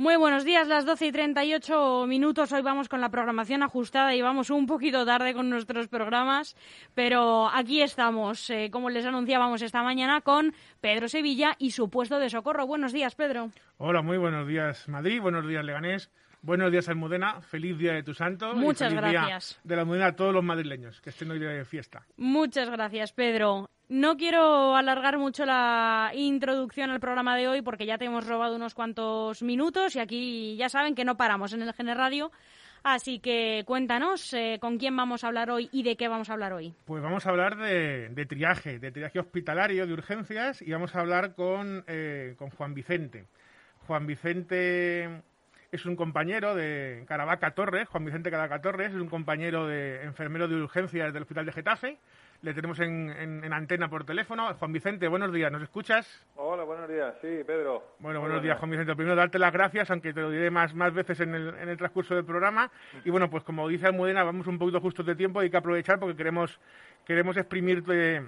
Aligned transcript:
Muy 0.00 0.16
buenos 0.16 0.46
días, 0.46 0.66
las 0.66 0.86
12 0.86 1.08
y 1.08 1.12
38 1.12 2.06
minutos. 2.08 2.50
Hoy 2.52 2.62
vamos 2.62 2.88
con 2.88 3.02
la 3.02 3.10
programación 3.10 3.62
ajustada 3.62 4.14
y 4.14 4.22
vamos 4.22 4.48
un 4.48 4.66
poquito 4.66 5.04
tarde 5.04 5.34
con 5.34 5.50
nuestros 5.50 5.88
programas, 5.88 6.56
pero 6.94 7.50
aquí 7.52 7.82
estamos, 7.82 8.48
eh, 8.48 8.70
como 8.72 8.88
les 8.88 9.04
anunciábamos 9.04 9.60
esta 9.60 9.82
mañana, 9.82 10.22
con 10.22 10.54
Pedro 10.80 11.06
Sevilla 11.06 11.54
y 11.58 11.72
su 11.72 11.90
puesto 11.90 12.18
de 12.18 12.30
socorro. 12.30 12.66
Buenos 12.66 12.94
días, 12.94 13.14
Pedro. 13.14 13.50
Hola, 13.76 14.00
muy 14.00 14.16
buenos 14.16 14.48
días, 14.48 14.88
Madrid. 14.88 15.20
Buenos 15.20 15.46
días, 15.46 15.62
Leganés. 15.62 16.10
Buenos 16.42 16.72
días, 16.72 16.88
Almudena. 16.88 17.42
Feliz 17.42 17.76
día 17.76 17.92
de 17.92 18.02
tu 18.02 18.14
santo. 18.14 18.54
Muchas 18.54 18.92
y 18.92 18.96
feliz 18.96 19.12
gracias. 19.12 19.60
Día 19.62 19.68
de 19.68 19.76
la 19.76 19.82
Almudena 19.82 20.06
a 20.06 20.16
todos 20.16 20.32
los 20.32 20.42
madrileños 20.42 21.00
que 21.02 21.10
estén 21.10 21.30
hoy 21.30 21.38
de 21.38 21.64
fiesta. 21.66 22.06
Muchas 22.16 22.70
gracias, 22.70 23.12
Pedro. 23.12 23.68
No 23.90 24.16
quiero 24.16 24.74
alargar 24.74 25.18
mucho 25.18 25.44
la 25.44 26.12
introducción 26.14 26.90
al 26.90 27.00
programa 27.00 27.36
de 27.36 27.48
hoy 27.48 27.60
porque 27.60 27.84
ya 27.84 27.98
te 27.98 28.06
hemos 28.06 28.26
robado 28.26 28.56
unos 28.56 28.74
cuantos 28.74 29.42
minutos 29.42 29.96
y 29.96 29.98
aquí 29.98 30.56
ya 30.56 30.68
saben 30.68 30.94
que 30.94 31.04
no 31.04 31.16
paramos 31.16 31.52
en 31.52 31.62
el 31.62 31.74
Gener 31.74 31.96
Radio. 31.96 32.30
Así 32.82 33.18
que 33.18 33.62
cuéntanos 33.66 34.32
eh, 34.32 34.58
con 34.60 34.78
quién 34.78 34.96
vamos 34.96 35.22
a 35.22 35.26
hablar 35.26 35.50
hoy 35.50 35.68
y 35.72 35.82
de 35.82 35.96
qué 35.96 36.08
vamos 36.08 36.30
a 36.30 36.32
hablar 36.32 36.54
hoy. 36.54 36.72
Pues 36.86 37.02
vamos 37.02 37.26
a 37.26 37.30
hablar 37.30 37.58
de, 37.58 38.08
de 38.08 38.24
triaje, 38.24 38.78
de 38.78 38.90
triaje 38.90 39.18
hospitalario, 39.18 39.86
de 39.86 39.92
urgencias 39.92 40.62
y 40.62 40.72
vamos 40.72 40.94
a 40.94 41.00
hablar 41.00 41.34
con, 41.34 41.84
eh, 41.86 42.34
con 42.38 42.48
Juan 42.48 42.72
Vicente. 42.72 43.26
Juan 43.86 44.06
Vicente 44.06 45.22
es 45.72 45.86
un 45.86 45.94
compañero 45.94 46.54
de 46.54 47.04
Caravaca 47.06 47.52
Torres, 47.52 47.88
Juan 47.88 48.04
Vicente 48.04 48.30
Caravaca 48.30 48.60
Torres, 48.60 48.88
es 48.90 49.00
un 49.00 49.08
compañero 49.08 49.66
de 49.68 50.02
enfermero 50.02 50.48
de 50.48 50.56
urgencias 50.56 51.12
del 51.12 51.22
Hospital 51.22 51.46
de 51.46 51.52
Getafe. 51.52 51.98
Le 52.42 52.54
tenemos 52.54 52.80
en, 52.80 53.10
en- 53.10 53.44
en 53.44 53.52
antena 53.52 53.88
por 53.88 54.04
teléfono. 54.04 54.52
Juan 54.54 54.72
Vicente, 54.72 55.06
buenos 55.08 55.32
días, 55.32 55.52
¿nos 55.52 55.62
escuchas? 55.62 56.26
Hola, 56.36 56.64
buenos 56.64 56.88
días. 56.88 57.14
Sí, 57.20 57.42
Pedro. 57.46 57.94
Bueno, 57.98 58.20
buenos 58.20 58.42
días, 58.42 58.58
Juan 58.58 58.70
Vicente. 58.70 58.96
Primero, 58.96 59.14
darte 59.14 59.38
las 59.38 59.52
gracias, 59.52 59.90
aunque 59.90 60.12
te 60.14 60.22
lo 60.22 60.30
diré 60.30 60.50
más, 60.50 60.74
más 60.74 60.92
veces 60.92 61.20
en 61.20 61.34
el, 61.34 61.54
en 61.54 61.68
el 61.68 61.76
transcurso 61.76 62.14
del 62.14 62.24
programa. 62.24 62.70
Y 63.04 63.10
bueno, 63.10 63.28
pues 63.30 63.44
como 63.44 63.68
dice 63.68 63.86
Almudena, 63.86 64.24
vamos 64.24 64.46
un 64.46 64.58
poquito 64.58 64.80
justos 64.80 65.04
de 65.06 65.14
tiempo, 65.14 65.40
hay 65.40 65.50
que 65.50 65.56
aprovechar 65.58 66.00
porque 66.00 66.16
queremos, 66.16 66.58
queremos 67.04 67.36
exprimirte 67.36 68.22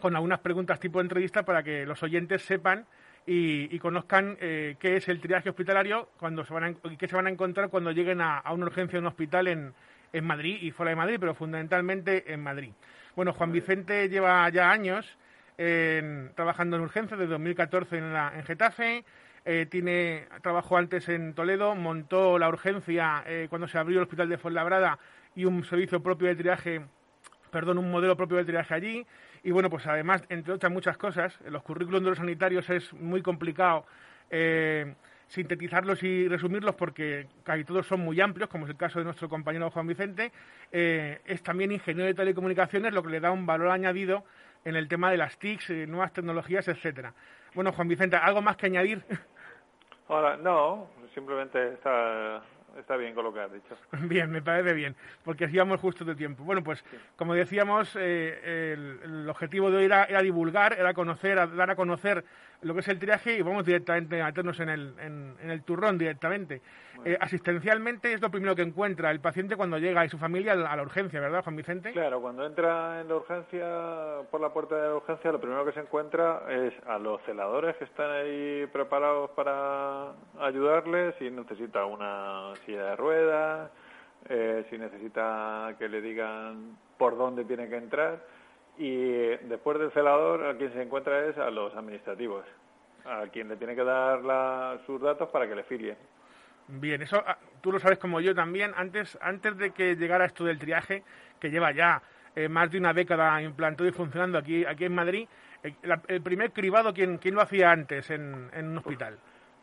con 0.00 0.14
algunas 0.14 0.38
preguntas 0.40 0.78
tipo 0.78 1.00
entrevista 1.00 1.42
para 1.42 1.62
que 1.62 1.84
los 1.86 2.00
oyentes 2.02 2.42
sepan 2.42 2.84
y, 3.26 3.74
y 3.74 3.78
conozcan 3.78 4.36
eh, 4.40 4.76
qué 4.78 4.96
es 4.96 5.08
el 5.08 5.20
triaje 5.20 5.50
hospitalario 5.50 6.08
cuando 6.18 6.44
se 6.44 6.54
van 6.54 6.64
a, 6.64 6.70
y 6.90 6.96
qué 6.96 7.08
se 7.08 7.16
van 7.16 7.26
a 7.26 7.30
encontrar 7.30 7.68
cuando 7.70 7.90
lleguen 7.90 8.20
a, 8.20 8.38
a 8.38 8.52
una 8.52 8.66
urgencia 8.66 8.96
en 8.98 9.04
un 9.04 9.08
hospital 9.08 9.48
en, 9.48 9.74
en 10.12 10.24
Madrid 10.24 10.58
y 10.62 10.70
fuera 10.70 10.90
de 10.90 10.96
Madrid, 10.96 11.16
pero 11.18 11.34
fundamentalmente 11.34 12.32
en 12.32 12.42
Madrid. 12.42 12.70
Bueno, 13.16 13.32
Juan 13.32 13.50
Vicente 13.52 14.08
lleva 14.08 14.48
ya 14.50 14.70
años 14.70 15.18
en- 15.58 16.30
trabajando 16.34 16.76
en 16.76 16.82
urgencias 16.82 17.18
desde 17.18 17.32
2014 17.32 17.98
en, 17.98 18.12
la, 18.12 18.32
en 18.36 18.44
Getafe. 18.44 19.04
Eh, 19.48 19.66
tiene 19.70 20.26
trabajó 20.42 20.76
antes 20.76 21.08
en 21.08 21.32
Toledo, 21.34 21.74
montó 21.76 22.36
la 22.38 22.48
urgencia 22.48 23.22
eh, 23.26 23.46
cuando 23.48 23.68
se 23.68 23.78
abrió 23.78 23.98
el 23.98 24.02
hospital 24.02 24.28
de 24.28 24.38
Fuenlabrada 24.38 24.98
y 25.36 25.44
un 25.44 25.64
servicio 25.64 26.02
propio 26.02 26.26
de 26.28 26.34
triaje, 26.34 26.80
perdón, 27.52 27.78
un 27.78 27.90
modelo 27.90 28.16
propio 28.16 28.38
de 28.38 28.44
triaje 28.44 28.74
allí. 28.74 29.06
Y 29.42 29.50
bueno, 29.50 29.70
pues 29.70 29.86
además, 29.86 30.24
entre 30.28 30.54
otras 30.54 30.72
muchas 30.72 30.96
cosas, 30.96 31.38
los 31.48 31.62
currículums 31.62 32.04
de 32.04 32.10
los 32.10 32.18
sanitarios 32.18 32.68
es 32.70 32.92
muy 32.94 33.22
complicado 33.22 33.86
eh, 34.30 34.94
sintetizarlos 35.28 36.02
y 36.02 36.28
resumirlos 36.28 36.74
porque 36.74 37.26
casi 37.42 37.64
todos 37.64 37.86
son 37.86 38.00
muy 38.00 38.20
amplios, 38.20 38.48
como 38.48 38.64
es 38.64 38.70
el 38.70 38.76
caso 38.76 38.98
de 38.98 39.04
nuestro 39.04 39.28
compañero 39.28 39.70
Juan 39.70 39.86
Vicente. 39.86 40.32
Eh, 40.72 41.20
es 41.24 41.42
también 41.42 41.72
ingeniero 41.72 42.06
de 42.06 42.14
telecomunicaciones, 42.14 42.92
lo 42.92 43.02
que 43.02 43.10
le 43.10 43.20
da 43.20 43.30
un 43.30 43.46
valor 43.46 43.70
añadido 43.70 44.24
en 44.64 44.76
el 44.76 44.88
tema 44.88 45.10
de 45.10 45.16
las 45.16 45.38
TICs, 45.38 45.70
eh, 45.70 45.86
nuevas 45.86 46.12
tecnologías, 46.12 46.66
etcétera. 46.68 47.12
Bueno, 47.54 47.72
Juan 47.72 47.88
Vicente, 47.88 48.16
¿algo 48.16 48.42
más 48.42 48.56
que 48.56 48.66
añadir? 48.66 49.02
Hola, 50.08 50.36
no, 50.36 50.88
simplemente 51.14 51.72
está, 51.72 52.42
está 52.78 52.96
bien 52.96 53.14
con 53.14 53.24
lo 53.24 53.32
que 53.32 53.40
has 53.40 53.52
dicho. 53.52 53.76
Bien, 54.08 54.30
me 54.30 54.42
parece 54.42 54.72
bien, 54.72 54.94
porque 55.24 55.44
así 55.46 55.56
vamos 55.58 55.80
justo 55.80 56.04
de 56.04 56.14
tiempo. 56.14 56.44
Bueno, 56.44 56.62
pues 56.62 56.84
como 57.16 57.34
decíamos, 57.34 57.96
eh, 57.98 58.72
el, 58.74 59.00
el 59.04 59.28
objetivo 59.30 59.70
de 59.70 59.78
hoy 59.78 59.84
era, 59.84 60.04
era 60.04 60.22
divulgar, 60.22 60.74
era 60.78 60.94
conocer, 60.94 61.38
a- 61.38 61.46
dar 61.46 61.70
a 61.70 61.76
conocer 61.76 62.24
lo 62.62 62.72
que 62.74 62.80
es 62.80 62.88
el 62.88 62.98
triaje 62.98 63.36
y 63.36 63.42
vamos 63.42 63.64
directamente 63.66 64.20
a 64.22 64.26
meternos 64.26 64.58
en 64.60 64.70
el, 64.70 64.94
en, 64.98 65.36
en 65.42 65.50
el 65.50 65.62
turrón 65.62 65.98
directamente. 65.98 66.62
Eh, 67.04 67.16
asistencialmente 67.20 68.14
es 68.14 68.20
lo 68.22 68.30
primero 68.30 68.56
que 68.56 68.62
encuentra 68.62 69.10
el 69.10 69.20
paciente 69.20 69.54
cuando 69.56 69.78
llega 69.78 70.04
y 70.04 70.08
su 70.08 70.16
familia 70.16 70.52
a 70.52 70.56
la, 70.56 70.72
a 70.72 70.76
la 70.76 70.82
urgencia, 70.82 71.20
¿verdad, 71.20 71.44
Juan 71.44 71.56
Vicente? 71.56 71.92
Claro, 71.92 72.20
cuando 72.22 72.46
entra 72.46 73.02
en 73.02 73.08
la 73.08 73.16
urgencia, 73.16 74.22
por 74.30 74.40
la 74.40 74.48
puerta 74.54 74.74
de 74.76 74.88
la 74.88 74.94
urgencia, 74.96 75.30
lo 75.30 75.38
primero 75.40 75.64
que 75.66 75.72
se 75.72 75.80
encuentra 75.80 76.42
es 76.48 76.72
a 76.86 76.98
los 76.98 77.20
celadores 77.26 77.76
que 77.76 77.84
están 77.84 78.10
ahí 78.10 78.66
preparados 78.72 79.30
para 79.32 80.12
ayudarle, 80.46 81.12
si 81.18 81.30
necesita 81.30 81.84
una 81.84 82.52
silla 82.64 82.84
de 82.90 82.96
ruedas, 82.96 83.70
eh, 84.28 84.66
si 84.70 84.78
necesita 84.78 85.74
que 85.78 85.88
le 85.88 86.00
digan 86.00 86.76
por 86.98 87.16
dónde 87.16 87.44
tiene 87.44 87.68
que 87.68 87.76
entrar. 87.76 88.22
Y 88.78 88.96
después 89.48 89.78
del 89.78 89.90
celador, 89.92 90.44
a 90.46 90.56
quien 90.56 90.72
se 90.72 90.82
encuentra 90.82 91.26
es 91.26 91.38
a 91.38 91.50
los 91.50 91.74
administrativos, 91.74 92.44
a 93.04 93.22
quien 93.32 93.48
le 93.48 93.56
tiene 93.56 93.74
que 93.74 93.84
dar 93.84 94.22
la- 94.22 94.78
sus 94.86 95.00
datos 95.00 95.28
para 95.30 95.48
que 95.48 95.54
le 95.54 95.62
filien. 95.64 95.96
Bien, 96.68 97.00
eso 97.00 97.22
ah, 97.26 97.38
tú 97.60 97.70
lo 97.72 97.78
sabes 97.78 97.98
como 97.98 98.20
yo 98.20 98.34
también. 98.34 98.72
Antes, 98.76 99.16
antes 99.22 99.56
de 99.56 99.70
que 99.70 99.94
llegara 99.96 100.24
esto 100.26 100.44
del 100.44 100.58
triaje, 100.58 101.04
que 101.40 101.50
lleva 101.50 101.70
ya 101.72 102.02
eh, 102.34 102.48
más 102.50 102.70
de 102.70 102.76
una 102.78 102.92
década 102.92 103.40
implantado 103.40 103.88
y 103.88 103.92
funcionando 103.92 104.36
aquí, 104.36 104.64
aquí 104.66 104.84
en 104.84 104.94
Madrid, 104.94 105.26
eh, 105.62 105.74
la- 105.84 106.02
el 106.08 106.20
primer 106.20 106.52
cribado, 106.52 106.92
¿quién, 106.92 107.16
quién 107.18 107.34
lo 107.34 107.40
hacía 107.40 107.70
antes 107.70 108.10
en, 108.10 108.50
en 108.52 108.66
un 108.68 108.78
hospital? 108.78 109.16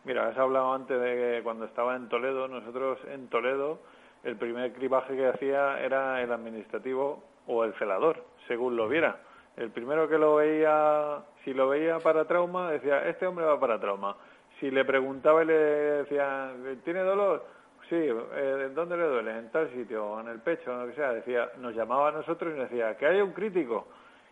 Mira, 0.06 0.28
has 0.28 0.38
hablado 0.38 0.74
antes 0.74 1.00
de 1.00 1.16
que 1.16 1.44
cuando 1.44 1.66
estaba 1.66 1.96
en 1.96 2.09
Toledo. 2.09 2.47
Nosotros 2.47 3.00
en 3.08 3.30
Toledo 3.30 3.80
el 4.24 4.36
primer 4.38 4.74
cribaje 4.74 5.16
que 5.16 5.28
hacía 5.28 5.80
era 5.81 6.22
el 6.22 6.31
administrativo 6.31 7.24
o 7.47 7.64
el 7.64 7.74
celador, 7.75 8.24
según 8.47 8.75
lo 8.75 8.88
viera. 8.88 9.18
El 9.56 9.69
primero 9.69 10.08
que 10.08 10.18
lo 10.18 10.36
veía, 10.36 11.19
si 11.44 11.53
lo 11.53 11.69
veía 11.69 12.00
para 12.00 12.25
trauma, 12.25 12.72
decía, 12.72 13.08
este 13.08 13.28
hombre 13.28 13.46
va 13.46 13.59
para 13.59 13.80
trauma. 13.80 14.16
Si 14.59 14.72
le 14.72 14.86
preguntaba 14.86 15.44
y 15.44 15.47
le 15.47 15.53
decía, 15.53 16.52
¿tiene 16.84 17.02
dolor? 17.02 17.46
Sí, 17.90 17.96
eh, 17.97 18.72
¿dónde 18.74 18.97
le 18.97 19.03
duele? 19.03 19.38
En 19.38 19.52
tal 19.52 19.69
sitio, 19.72 20.19
en 20.19 20.30
el 20.30 20.40
pecho, 20.40 20.72
en 20.72 20.80
lo 20.80 20.88
que 20.88 20.96
sea. 20.96 21.12
Decía, 21.12 21.50
nos 21.59 21.75
llamaba 21.75 22.09
a 22.09 22.12
nosotros 22.12 22.53
y 22.53 22.59
nos 22.59 22.69
decía, 22.69 22.97
que 22.97 23.06
hay 23.06 23.22
un 23.22 23.34
crítico. 23.34 23.88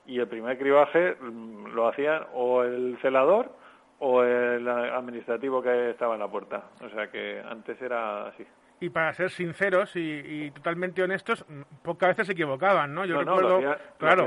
Y 0.06 0.20
el 0.20 0.28
primer 0.28 0.58
cribaje 0.58 1.16
mm, 1.20 1.68
lo 1.76 1.88
hacían 1.88 2.26
o 2.34 2.64
el 2.64 2.98
celador 3.02 3.61
o 4.04 4.24
el 4.24 4.68
administrativo 4.68 5.62
que 5.62 5.92
estaba 5.92 6.16
en 6.16 6.20
la 6.22 6.28
puerta. 6.28 6.64
O 6.84 6.90
sea 6.90 7.10
que 7.12 7.40
antes 7.48 7.80
era 7.82 8.28
así. 8.28 8.46
Y 8.80 8.90
para 8.90 9.14
ser 9.14 9.30
sinceros 9.30 9.96
y, 9.96 10.00
y 10.26 10.50
totalmente 10.52 11.04
honestos, 11.04 11.46
pocas 11.84 12.10
veces 12.10 12.26
se 12.26 12.34
equivocaban, 12.34 12.96
¿no? 12.96 13.06
Yo 13.06 13.14
no, 13.14 13.22
no, 13.24 13.36
recuerdo, 13.36 13.62
lo 13.62 13.72
hacía- 13.72 13.86
claro, 14.00 14.24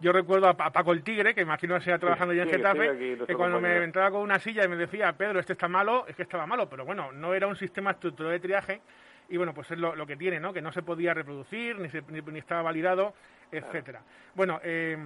yo 0.00 0.12
recuerdo 0.12 0.48
a, 0.48 0.54
Pa- 0.56 0.64
a 0.66 0.72
Paco 0.72 0.92
el 0.92 1.02
Tigre, 1.02 1.34
que 1.34 1.42
imagino 1.42 1.74
que 1.74 1.82
sea 1.82 1.98
trabajando 1.98 2.32
ya 2.32 2.44
en 2.44 2.48
sí, 2.48 2.52
que 2.52 2.56
Getafe, 2.56 2.88
cuando 3.36 3.60
me 3.60 3.84
entraba 3.84 4.10
con 4.12 4.22
una 4.22 4.38
silla 4.38 4.64
y 4.64 4.68
me 4.68 4.76
decía, 4.76 5.12
Pedro, 5.12 5.40
este 5.40 5.52
está 5.52 5.68
malo, 5.68 6.06
es 6.08 6.16
que 6.16 6.22
estaba 6.22 6.46
malo, 6.46 6.70
pero 6.70 6.86
bueno, 6.86 7.12
no 7.12 7.34
era 7.34 7.46
un 7.48 7.56
sistema 7.56 7.90
estructurado 7.90 8.32
de 8.32 8.40
triaje 8.40 8.80
y 9.28 9.36
bueno, 9.36 9.52
pues 9.52 9.70
es 9.70 9.78
lo, 9.78 9.94
lo 9.94 10.06
que 10.06 10.16
tiene, 10.16 10.40
¿no? 10.40 10.54
Que 10.54 10.62
no 10.62 10.72
se 10.72 10.82
podía 10.82 11.12
reproducir, 11.12 11.78
ni, 11.78 11.90
se- 11.90 12.00
ni, 12.08 12.22
ni 12.22 12.38
estaba 12.38 12.62
validado, 12.62 13.12
etcétera. 13.52 14.00
Bueno, 14.34 14.58
eh, 14.64 14.96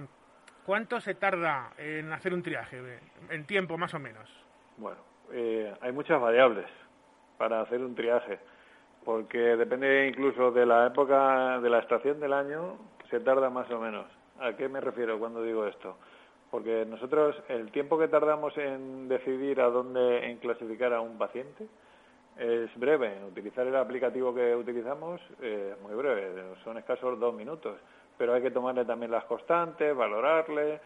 ¿cuánto 0.65 0.99
se 0.99 1.15
tarda 1.15 1.71
en 1.77 2.11
hacer 2.13 2.33
un 2.33 2.43
triaje? 2.43 2.81
En 3.29 3.45
tiempo, 3.45 3.77
más 3.77 3.93
o 3.93 3.99
menos. 3.99 4.29
Bueno, 4.77 4.99
eh, 5.31 5.73
hay 5.81 5.91
muchas 5.91 6.19
variables 6.19 6.65
para 7.37 7.61
hacer 7.61 7.81
un 7.81 7.95
triaje, 7.95 8.39
porque 9.03 9.37
depende 9.37 10.07
incluso 10.07 10.51
de 10.51 10.65
la 10.65 10.87
época, 10.87 11.59
de 11.59 11.69
la 11.69 11.79
estación 11.79 12.19
del 12.19 12.33
año, 12.33 12.77
se 13.09 13.19
tarda 13.19 13.49
más 13.49 13.69
o 13.71 13.79
menos. 13.79 14.05
¿A 14.39 14.53
qué 14.53 14.67
me 14.69 14.81
refiero 14.81 15.19
cuando 15.19 15.43
digo 15.43 15.65
esto? 15.67 15.97
Porque 16.49 16.85
nosotros 16.85 17.35
el 17.47 17.71
tiempo 17.71 17.97
que 17.97 18.07
tardamos 18.07 18.57
en 18.57 19.07
decidir 19.07 19.61
a 19.61 19.69
dónde 19.69 20.29
en 20.29 20.37
clasificar 20.37 20.93
a 20.93 21.01
un 21.01 21.17
paciente 21.17 21.67
es 22.37 22.69
breve. 22.77 23.23
Utilizar 23.25 23.67
el 23.67 23.75
aplicativo 23.75 24.33
que 24.33 24.55
utilizamos 24.55 25.21
eh, 25.41 25.73
es 25.75 25.81
muy 25.81 25.93
breve, 25.95 26.43
son 26.63 26.77
escasos 26.77 27.19
dos 27.19 27.33
minutos, 27.33 27.77
pero 28.21 28.35
hay 28.35 28.41
que 28.43 28.51
tomarle 28.51 28.85
también 28.85 29.09
las 29.09 29.23
constantes, 29.23 29.95
valorarle 29.95 30.79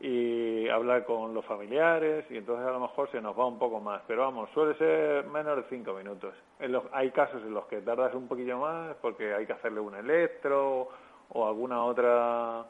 y 0.00 0.66
hablar 0.70 1.04
con 1.04 1.34
los 1.34 1.44
familiares 1.44 2.24
y 2.30 2.38
entonces 2.38 2.66
a 2.66 2.70
lo 2.70 2.80
mejor 2.80 3.10
se 3.10 3.20
nos 3.20 3.38
va 3.38 3.44
un 3.44 3.58
poco 3.58 3.78
más, 3.78 4.00
pero 4.06 4.22
vamos, 4.22 4.48
suele 4.54 4.74
ser 4.78 5.26
menos 5.26 5.56
de 5.56 5.64
cinco 5.68 5.92
minutos. 5.92 6.32
En 6.58 6.72
los, 6.72 6.84
hay 6.92 7.10
casos 7.10 7.42
en 7.42 7.52
los 7.52 7.66
que 7.66 7.82
tardas 7.82 8.14
un 8.14 8.26
poquillo 8.26 8.56
más 8.56 8.96
porque 9.02 9.34
hay 9.34 9.44
que 9.44 9.52
hacerle 9.52 9.80
un 9.80 9.96
electro 9.96 10.88
o 11.28 11.46
alguna 11.46 11.84
otra 11.84 12.64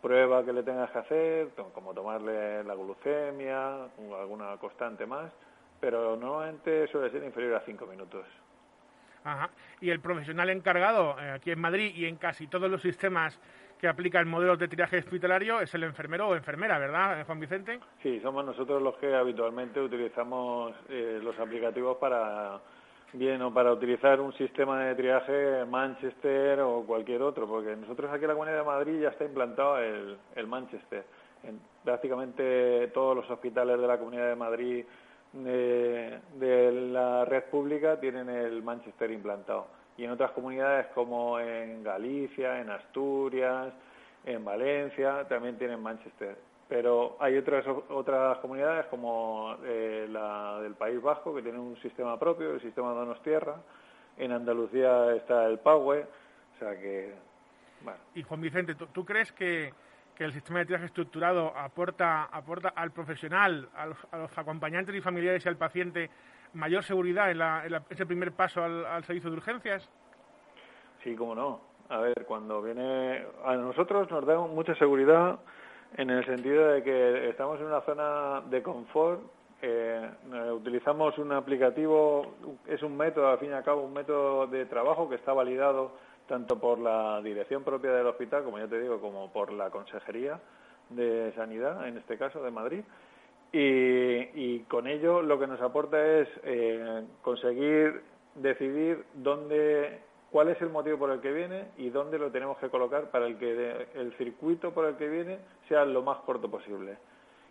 prueba 0.00 0.44
que 0.44 0.52
le 0.52 0.62
tengas 0.62 0.92
que 0.92 0.98
hacer, 0.98 1.48
como 1.74 1.92
tomarle 1.92 2.62
la 2.62 2.74
glucemia, 2.76 3.88
o 3.98 4.14
alguna 4.14 4.56
constante 4.58 5.04
más, 5.04 5.32
pero 5.80 6.14
normalmente 6.14 6.86
suele 6.92 7.10
ser 7.10 7.24
inferior 7.24 7.56
a 7.56 7.60
cinco 7.62 7.86
minutos. 7.86 8.24
Ajá. 9.32 9.50
Y 9.80 9.90
el 9.90 10.00
profesional 10.00 10.50
encargado 10.50 11.16
eh, 11.20 11.30
aquí 11.30 11.50
en 11.50 11.60
Madrid 11.60 11.92
y 11.94 12.06
en 12.06 12.16
casi 12.16 12.46
todos 12.46 12.70
los 12.70 12.82
sistemas 12.82 13.38
que 13.78 13.88
aplican 13.88 14.28
modelos 14.28 14.58
de 14.58 14.68
triaje 14.68 14.98
hospitalario 14.98 15.60
es 15.60 15.72
el 15.74 15.84
enfermero 15.84 16.28
o 16.28 16.34
enfermera, 16.34 16.78
¿verdad, 16.78 17.24
Juan 17.24 17.38
Vicente? 17.38 17.78
Sí, 18.02 18.18
somos 18.20 18.44
nosotros 18.44 18.82
los 18.82 18.96
que 18.96 19.14
habitualmente 19.14 19.80
utilizamos 19.80 20.74
eh, 20.88 21.20
los 21.22 21.38
aplicativos 21.38 21.96
para 21.98 22.60
bien 23.12 23.40
o 23.40 23.54
para 23.54 23.72
utilizar 23.72 24.20
un 24.20 24.32
sistema 24.34 24.80
de 24.84 24.94
triaje 24.94 25.64
Manchester 25.64 26.60
o 26.60 26.84
cualquier 26.84 27.22
otro, 27.22 27.46
porque 27.46 27.76
nosotros 27.76 28.10
aquí 28.10 28.24
en 28.24 28.28
la 28.28 28.34
Comunidad 28.34 28.58
de 28.58 28.64
Madrid 28.64 29.00
ya 29.00 29.08
está 29.08 29.24
implantado 29.24 29.78
el, 29.78 30.18
el 30.34 30.46
Manchester. 30.46 31.04
En 31.44 31.60
prácticamente 31.84 32.88
todos 32.88 33.14
los 33.16 33.30
hospitales 33.30 33.80
de 33.80 33.86
la 33.86 33.96
Comunidad 33.98 34.28
de 34.28 34.36
Madrid 34.36 34.84
de, 35.32 36.20
la 36.92 37.24
red 37.24 37.44
pública 37.44 37.98
tienen 38.00 38.28
el 38.28 38.62
Manchester 38.62 39.10
implantado. 39.10 39.66
Y 39.96 40.04
en 40.04 40.10
otras 40.10 40.30
comunidades 40.32 40.86
como 40.94 41.40
en 41.40 41.82
Galicia, 41.82 42.60
en 42.60 42.70
Asturias, 42.70 43.72
en 44.24 44.44
Valencia, 44.44 45.26
también 45.28 45.58
tienen 45.58 45.80
Manchester 45.80 46.36
pero 46.68 47.16
hay 47.18 47.34
otras 47.38 47.64
otras 47.88 48.36
comunidades 48.38 48.84
como 48.86 49.56
eh, 49.64 50.06
la 50.10 50.60
del 50.60 50.74
País 50.74 51.00
Vasco 51.00 51.34
que 51.34 51.40
tienen 51.40 51.62
un 51.62 51.80
sistema 51.80 52.18
propio, 52.18 52.52
el 52.52 52.60
sistema 52.60 52.92
Donostierra. 52.92 53.56
En 54.18 54.32
Andalucía 54.32 55.14
está 55.14 55.46
el 55.46 55.60
PAUE, 55.60 56.02
o 56.02 56.58
sea 56.58 56.78
que 56.78 57.14
bueno. 57.82 57.98
Y 58.14 58.22
Juan 58.22 58.40
Vicente, 58.40 58.74
¿tú, 58.74 59.04
crees 59.04 59.32
que, 59.32 59.72
que, 60.18 60.24
el 60.24 60.32
sistema 60.32 60.58
de 60.58 60.66
tiraje 60.66 60.86
estructurado 60.86 61.56
aporta 61.56 62.24
aporta 62.24 62.70
al 62.70 62.90
profesional, 62.90 63.68
a 63.74 63.86
los, 63.86 64.36
acompañantes 64.36 64.94
y 64.94 65.00
familiares 65.00 65.46
y 65.46 65.48
al 65.48 65.56
paciente 65.56 66.10
mayor 66.54 66.82
seguridad 66.82 67.30
en, 67.30 67.38
la, 67.38 67.64
ese 67.88 68.04
primer 68.04 68.32
paso 68.32 68.62
al, 68.64 68.84
al 68.84 69.04
servicio 69.04 69.30
de 69.30 69.36
urgencias? 69.36 69.88
Sí, 71.04 71.14
cómo 71.14 71.34
no. 71.34 71.60
A 71.88 71.98
ver, 71.98 72.26
cuando 72.26 72.60
viene 72.60 73.24
a 73.44 73.54
nosotros 73.54 74.10
nos 74.10 74.26
da 74.26 74.38
mucha 74.40 74.74
seguridad 74.74 75.38
en 75.96 76.10
el 76.10 76.24
sentido 76.26 76.68
de 76.68 76.82
que 76.82 77.28
estamos 77.30 77.58
en 77.60 77.66
una 77.66 77.80
zona 77.82 78.42
de 78.50 78.62
confort. 78.62 79.22
Eh, 79.62 80.08
utilizamos 80.52 81.16
un 81.18 81.32
aplicativo, 81.32 82.34
es 82.66 82.82
un 82.82 82.96
método, 82.96 83.28
al 83.28 83.38
fin 83.38 83.50
y 83.50 83.52
al 83.54 83.64
cabo, 83.64 83.82
un 83.82 83.92
método 83.92 84.46
de 84.46 84.66
trabajo 84.66 85.08
que 85.08 85.16
está 85.16 85.32
validado 85.32 85.92
tanto 86.28 86.58
por 86.58 86.78
la 86.78 87.20
dirección 87.22 87.64
propia 87.64 87.92
del 87.92 88.06
hospital, 88.06 88.44
como 88.44 88.58
ya 88.58 88.68
te 88.68 88.80
digo, 88.80 89.00
como 89.00 89.32
por 89.32 89.52
la 89.52 89.70
Consejería 89.70 90.40
de 90.90 91.32
Sanidad, 91.34 91.88
en 91.88 91.98
este 91.98 92.16
caso 92.16 92.42
de 92.42 92.50
Madrid. 92.50 92.84
Y, 93.50 94.60
con 94.68 94.86
ello 94.86 95.22
lo 95.22 95.38
que 95.38 95.46
nos 95.46 95.60
aporta 95.60 96.04
es 96.04 96.28
eh, 96.44 97.04
conseguir 97.22 98.02
decidir 98.34 99.04
dónde 99.14 100.00
cuál 100.30 100.48
es 100.48 100.60
el 100.60 100.68
motivo 100.68 100.98
por 100.98 101.10
el 101.10 101.20
que 101.20 101.32
viene 101.32 101.68
y 101.78 101.88
dónde 101.88 102.18
lo 102.18 102.30
tenemos 102.30 102.58
que 102.58 102.68
colocar 102.68 103.10
para 103.10 103.26
el 103.26 103.38
que 103.38 103.88
el 103.94 104.12
circuito 104.18 104.72
por 104.72 104.84
el 104.84 104.96
que 104.96 105.08
viene 105.08 105.38
sea 105.68 105.86
lo 105.86 106.02
más 106.02 106.18
corto 106.18 106.50
posible. 106.50 106.98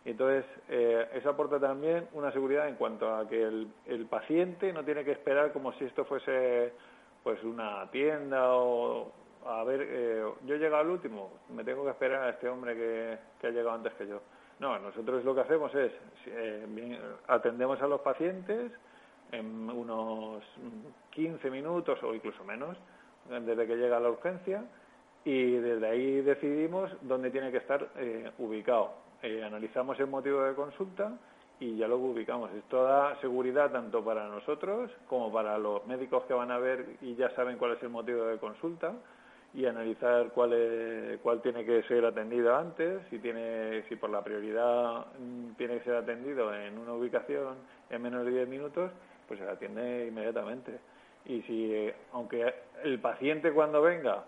Entonces, 0.06 0.45
eh, 0.69 1.06
eso 1.15 1.29
aporta 1.29 1.59
también 1.59 2.07
una 2.13 2.31
seguridad 2.31 2.69
en 2.69 2.75
cuanto 2.75 3.13
a 3.13 3.27
que 3.27 3.44
el, 3.44 4.06
paciente 4.09 4.71
no 4.71 4.85
tiene 4.85 5.03
que 5.03 5.12
esperar 5.12 5.51
como 5.51 5.74
si 5.74 5.83
esto 5.83 6.06
fuese 6.06 6.71
pues 7.27 7.44
una 7.44 7.91
tienda 7.91 8.53
o 8.53 9.12
a 9.45 9.62
ver, 9.65 9.81
eh, 9.81 10.24
yo 10.45 10.56
he 10.56 10.57
llegado 10.57 10.83
al 10.83 10.89
último, 10.89 11.33
me 11.50 11.62
tengo 11.65 11.83
que 11.83 11.89
esperar 11.89 12.24
a 12.24 12.29
este 12.29 12.47
hombre 12.47 12.74
que, 12.74 13.18
que 13.38 13.47
ha 13.47 13.50
llegado 13.50 13.71
antes 13.71 13.94
que 13.95 14.07
yo. 14.07 14.21
No, 14.62 14.79
nosotros 14.79 15.25
lo 15.25 15.35
que 15.35 15.41
hacemos 15.41 15.75
es 15.75 15.91
eh, 16.27 16.97
atendemos 17.27 17.81
a 17.81 17.88
los 17.88 18.00
pacientes, 18.00 18.71
en 19.33 19.69
unos 19.69 20.41
15 21.09 21.51
minutos 21.51 22.01
o 22.01 22.15
incluso 22.15 22.45
menos 22.45 22.77
desde 23.29 23.68
que 23.68 23.75
llega 23.75 24.00
la 24.00 24.09
urgencia 24.09 24.63
y 25.25 25.51
desde 25.57 25.85
ahí 25.85 26.21
decidimos 26.21 26.89
dónde 27.01 27.29
tiene 27.29 27.51
que 27.51 27.57
estar 27.57 27.89
eh, 27.97 28.31
ubicado. 28.38 28.94
Eh, 29.21 29.44
analizamos 29.44 30.00
el 30.00 30.07
motivo 30.07 30.44
de 30.44 30.56
consulta 30.56 31.12
y 31.59 31.77
ya 31.77 31.88
lo 31.88 31.98
ubicamos. 31.98 32.51
Esto 32.54 32.83
da 32.83 33.19
seguridad 33.21 33.71
tanto 33.71 34.04
para 34.04 34.27
nosotros 34.27 34.92
como 35.07 35.31
para 35.31 35.57
los 35.57 35.86
médicos 35.88 36.24
que 36.25 36.33
van 36.33 36.51
a 36.51 36.59
ver 36.59 36.98
y 37.01 37.15
ya 37.15 37.30
saben 37.36 37.57
cuál 37.57 37.74
es 37.74 37.83
el 37.83 37.89
motivo 37.89 38.25
de 38.25 38.38
consulta 38.38 38.94
y 39.54 39.65
analizar 39.65 40.30
cuál, 40.33 40.54
es, 40.54 41.19
cuál 41.21 41.42
tiene 41.42 41.65
que 41.65 41.81
ser 41.83 42.06
atendido 42.06 42.56
antes, 42.56 43.01
si, 43.09 43.19
tiene, 43.19 43.83
si 43.89 43.95
por 43.95 44.09
la 44.09 44.24
prioridad 44.24 45.07
mm, 45.19 45.54
tiene 45.57 45.77
que 45.80 45.86
ser 45.86 45.95
atendido 45.95 46.54
en 46.54 46.77
una 46.77 46.94
ubicación 46.94 47.56
en 47.89 48.01
menos 48.01 48.25
de 48.25 48.31
10 48.31 48.48
minutos 48.50 48.92
pues 49.27 49.39
se 49.39 49.45
la 49.45 49.53
atiende 49.53 50.07
inmediatamente. 50.07 50.80
Y 51.25 51.42
si, 51.42 51.92
aunque 52.13 52.53
el 52.83 53.00
paciente 53.00 53.51
cuando 53.51 53.81
venga 53.81 54.24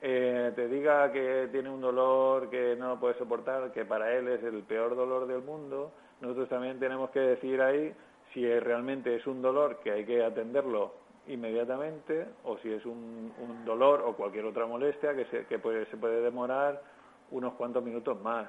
eh, 0.00 0.52
te 0.54 0.68
diga 0.68 1.10
que 1.12 1.48
tiene 1.50 1.68
un 1.68 1.80
dolor 1.80 2.48
que 2.48 2.76
no 2.76 2.98
puede 3.00 3.18
soportar, 3.18 3.72
que 3.72 3.84
para 3.84 4.14
él 4.14 4.28
es 4.28 4.42
el 4.44 4.62
peor 4.62 4.96
dolor 4.96 5.26
del 5.26 5.42
mundo, 5.42 5.92
nosotros 6.20 6.48
también 6.48 6.78
tenemos 6.78 7.10
que 7.10 7.20
decir 7.20 7.60
ahí 7.60 7.94
si 8.32 8.46
realmente 8.60 9.14
es 9.14 9.26
un 9.26 9.40
dolor 9.40 9.80
que 9.82 9.90
hay 9.92 10.04
que 10.04 10.22
atenderlo 10.22 10.94
inmediatamente 11.28 12.26
o 12.44 12.58
si 12.58 12.72
es 12.72 12.84
un, 12.86 13.32
un 13.38 13.64
dolor 13.64 14.02
o 14.04 14.14
cualquier 14.14 14.44
otra 14.46 14.66
molestia 14.66 15.14
que, 15.14 15.26
se, 15.26 15.46
que 15.46 15.58
puede, 15.58 15.86
se 15.86 15.96
puede 15.96 16.20
demorar 16.20 16.82
unos 17.30 17.54
cuantos 17.54 17.84
minutos 17.84 18.20
más 18.22 18.48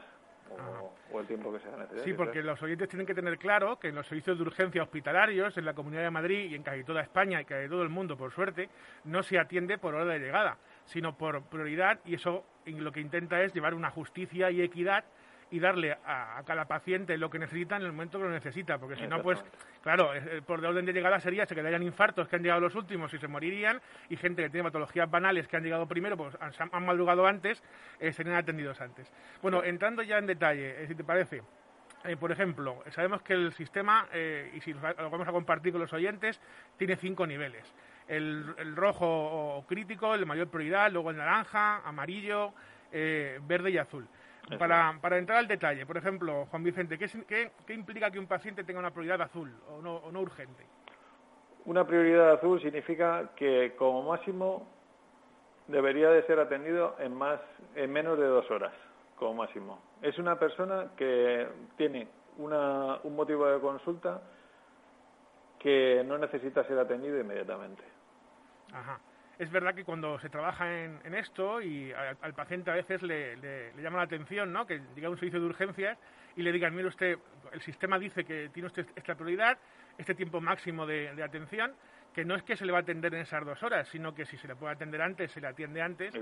o, 1.12 1.20
el 1.20 1.28
tiempo 1.28 1.52
que 1.52 1.60
sea 1.60 1.72
necesario. 1.72 2.04
Sí, 2.04 2.14
porque 2.14 2.42
los 2.42 2.62
oyentes 2.62 2.90
tienen 2.90 3.06
que 3.06 3.14
tener 3.14 3.38
claro 3.38 3.80
que 3.80 3.90
en 3.90 3.96
los 3.96 4.08
servicios 4.08 4.38
de 4.38 4.44
urgencia 4.44 4.84
hospitalarios, 4.84 5.58
en 5.58 5.66
la 5.66 5.74
Comunidad 5.74 6.04
de 6.04 6.12
Madrid 6.12 6.50
y 6.52 6.56
en 6.56 6.64
casi 6.64 6.84
toda 6.84 7.02
España 7.02 7.42
y 7.42 7.46
casi 7.46 7.70
todo 7.70 7.84
el 7.84 7.90
mundo, 7.90 8.18
por 8.18 8.32
suerte, 8.32 8.70
no 9.04 9.22
se 9.24 9.38
atiende 9.38 9.78
por 9.78 9.96
hora 9.96 10.14
de 10.14 10.20
llegada, 10.20 10.58
sino 10.86 11.18
por 11.18 11.44
prioridad 11.44 12.00
y 12.06 12.16
eso 12.16 12.44
lo 12.66 12.92
que 12.92 13.02
intenta 13.02 13.42
es 13.42 13.54
llevar 13.54 13.74
una 13.74 13.90
justicia 13.90 14.52
y 14.52 14.62
equidad 14.62 15.04
y 15.52 15.60
darle 15.60 15.98
a, 16.06 16.42
cada 16.46 16.66
paciente 16.66 17.18
lo 17.18 17.30
que 17.30 17.40
necesita 17.40 17.76
en 17.76 17.84
el 17.84 17.92
momento 17.92 18.18
que 18.20 18.26
lo 18.26 18.32
necesita, 18.32 18.78
porque 18.78 18.96
si 18.96 19.08
no, 19.08 19.22
pues, 19.22 19.44
claro, 19.82 20.12
por 20.46 20.62
de 20.62 20.68
orden 20.68 20.86
de 20.86 20.94
llegada 20.94 21.20
sería 21.20 21.46
se 21.46 21.56
quedarían 21.56 21.84
infartos 21.84 22.28
que 22.28 22.36
han 22.36 22.44
llegado 22.44 22.62
los 22.62 22.76
últimos 22.76 23.14
y 23.14 23.18
se 23.18 23.28
morirían, 23.28 23.82
y 24.10 24.18
gente 24.18 24.44
que 24.44 24.50
tiene 24.50 24.66
patologías 24.66 25.10
banales 25.10 25.48
que 25.48 25.58
han 25.58 25.64
llegado 25.64 25.88
primero, 25.88 26.18
pues 26.18 26.38
han, 26.40 26.86
madrugado 26.86 27.26
antes, 27.26 27.64
eh, 28.00 28.14
serían 28.14 28.36
atendidos 28.36 28.80
antes. 28.82 29.12
Bueno, 29.42 29.64
entrando 29.64 30.04
ya 30.04 30.18
en 30.18 30.28
detalle, 30.28 30.84
eh, 30.84 30.88
si 30.88 30.96
te 30.96 31.04
parece, 31.04 31.42
eh, 32.06 32.16
por 32.16 32.32
ejemplo, 32.32 32.84
sabemos 32.92 33.22
que 33.22 33.34
el 33.34 33.52
sistema, 33.54 34.08
y 34.54 34.62
si 34.62 34.74
lo 34.74 35.10
vamos 35.10 35.28
a 35.28 35.32
compartir 35.32 35.74
con 35.74 35.82
los 35.82 35.92
oyentes, 35.92 36.40
tiene 36.78 36.96
cinco 36.96 37.28
niveles. 37.28 37.74
El, 38.08 38.56
el 38.58 38.76
rojo 38.76 39.66
crítico, 39.68 40.14
el 40.14 40.22
de 40.22 40.26
mayor 40.26 40.48
prioridad, 40.48 40.92
luego 40.92 41.12
el 41.12 41.18
naranja, 41.18 41.82
amarillo, 41.86 42.54
verde 42.92 43.72
y 43.72 43.78
azul. 43.78 44.08
Para, 44.58 44.98
para, 45.02 45.18
entrar 45.18 45.38
al 45.38 45.48
detalle, 45.48 45.86
por 45.86 45.98
ejemplo, 45.98 46.48
Juan 46.48 46.64
Vicente, 46.64 46.98
¿qué, 46.98 47.52
¿qué, 47.66 47.74
implica 47.74 48.10
que 48.10 48.20
un 48.20 48.28
paciente 48.28 48.64
tenga 48.64 48.80
una 48.80 48.92
prioridad 48.92 49.22
azul 49.22 49.54
o 49.70 49.82
no, 49.82 49.98
o 49.98 50.12
no 50.12 50.22
urgente? 50.22 50.66
Una 51.66 51.86
prioridad 51.86 52.32
azul 52.34 52.60
significa 52.62 53.30
que 53.36 53.76
como 53.78 54.02
máximo 54.10 54.68
debería 55.68 56.10
de 56.10 56.24
ser 56.24 56.40
atendido 56.40 56.96
en, 57.00 57.14
más, 57.14 57.40
en 57.76 57.92
menos 57.92 58.18
de 58.18 58.26
dos 58.26 58.50
horas, 58.50 58.74
como 59.18 59.36
máximo. 59.36 59.80
Es 60.02 60.18
una 60.18 60.40
persona 60.40 60.92
que 60.98 61.48
tiene 61.78 62.08
una, 62.38 62.98
un 63.04 63.16
motivo 63.16 63.46
de 63.46 63.60
consulta 63.60 64.22
que 65.60 66.04
no 66.08 66.18
necesita 66.18 66.64
ser 66.64 66.80
atendido 66.80 67.20
inmediatamente. 67.20 67.84
Ajá 68.74 69.00
es 69.40 69.50
verdad 69.50 69.74
que 69.74 69.86
cuando 69.86 70.20
se 70.20 70.30
trabaja 70.30 70.84
en, 70.84 71.16
esto 71.16 71.62
y 71.62 71.94
al 71.94 72.34
paciente 72.34 72.70
a 72.72 72.74
veces 72.74 73.02
le, 73.02 73.72
llama 73.82 73.98
la 73.98 74.04
atención 74.04 74.52
¿no? 74.52 74.68
que 74.68 74.82
llegue 74.94 75.08
a 75.08 75.10
un 75.10 75.18
servicio 75.18 75.40
de 75.40 75.46
urgencias 75.46 75.98
y 76.36 76.42
le 76.42 76.52
digan, 76.52 76.76
mire 76.76 76.90
usted, 76.90 77.18
el 77.54 77.62
sistema 77.62 77.98
dice 77.98 78.26
que 78.26 78.50
tiene 78.50 78.68
usted 78.68 78.86
esta 78.96 79.16
prioridad, 79.16 79.58
este 79.98 80.14
tiempo 80.14 80.42
máximo 80.42 80.86
de, 80.86 81.24
atención, 81.24 81.74
que 82.14 82.26
no 82.26 82.36
es 82.36 82.44
que 82.44 82.58
se 82.58 82.66
le 82.66 82.74
va 82.74 82.80
a 82.80 82.82
atender 82.82 83.14
en 83.14 83.22
esas 83.22 83.46
dos 83.46 83.64
horas, 83.64 83.88
sino 83.88 84.14
que 84.14 84.26
si 84.26 84.36
se 84.36 84.48
le 84.48 84.58
puede 84.58 84.74
atender 84.74 85.02
antes, 85.02 85.32
se 85.32 85.40
le 85.40 85.48
atiende 85.48 85.82
antes, 85.82 86.14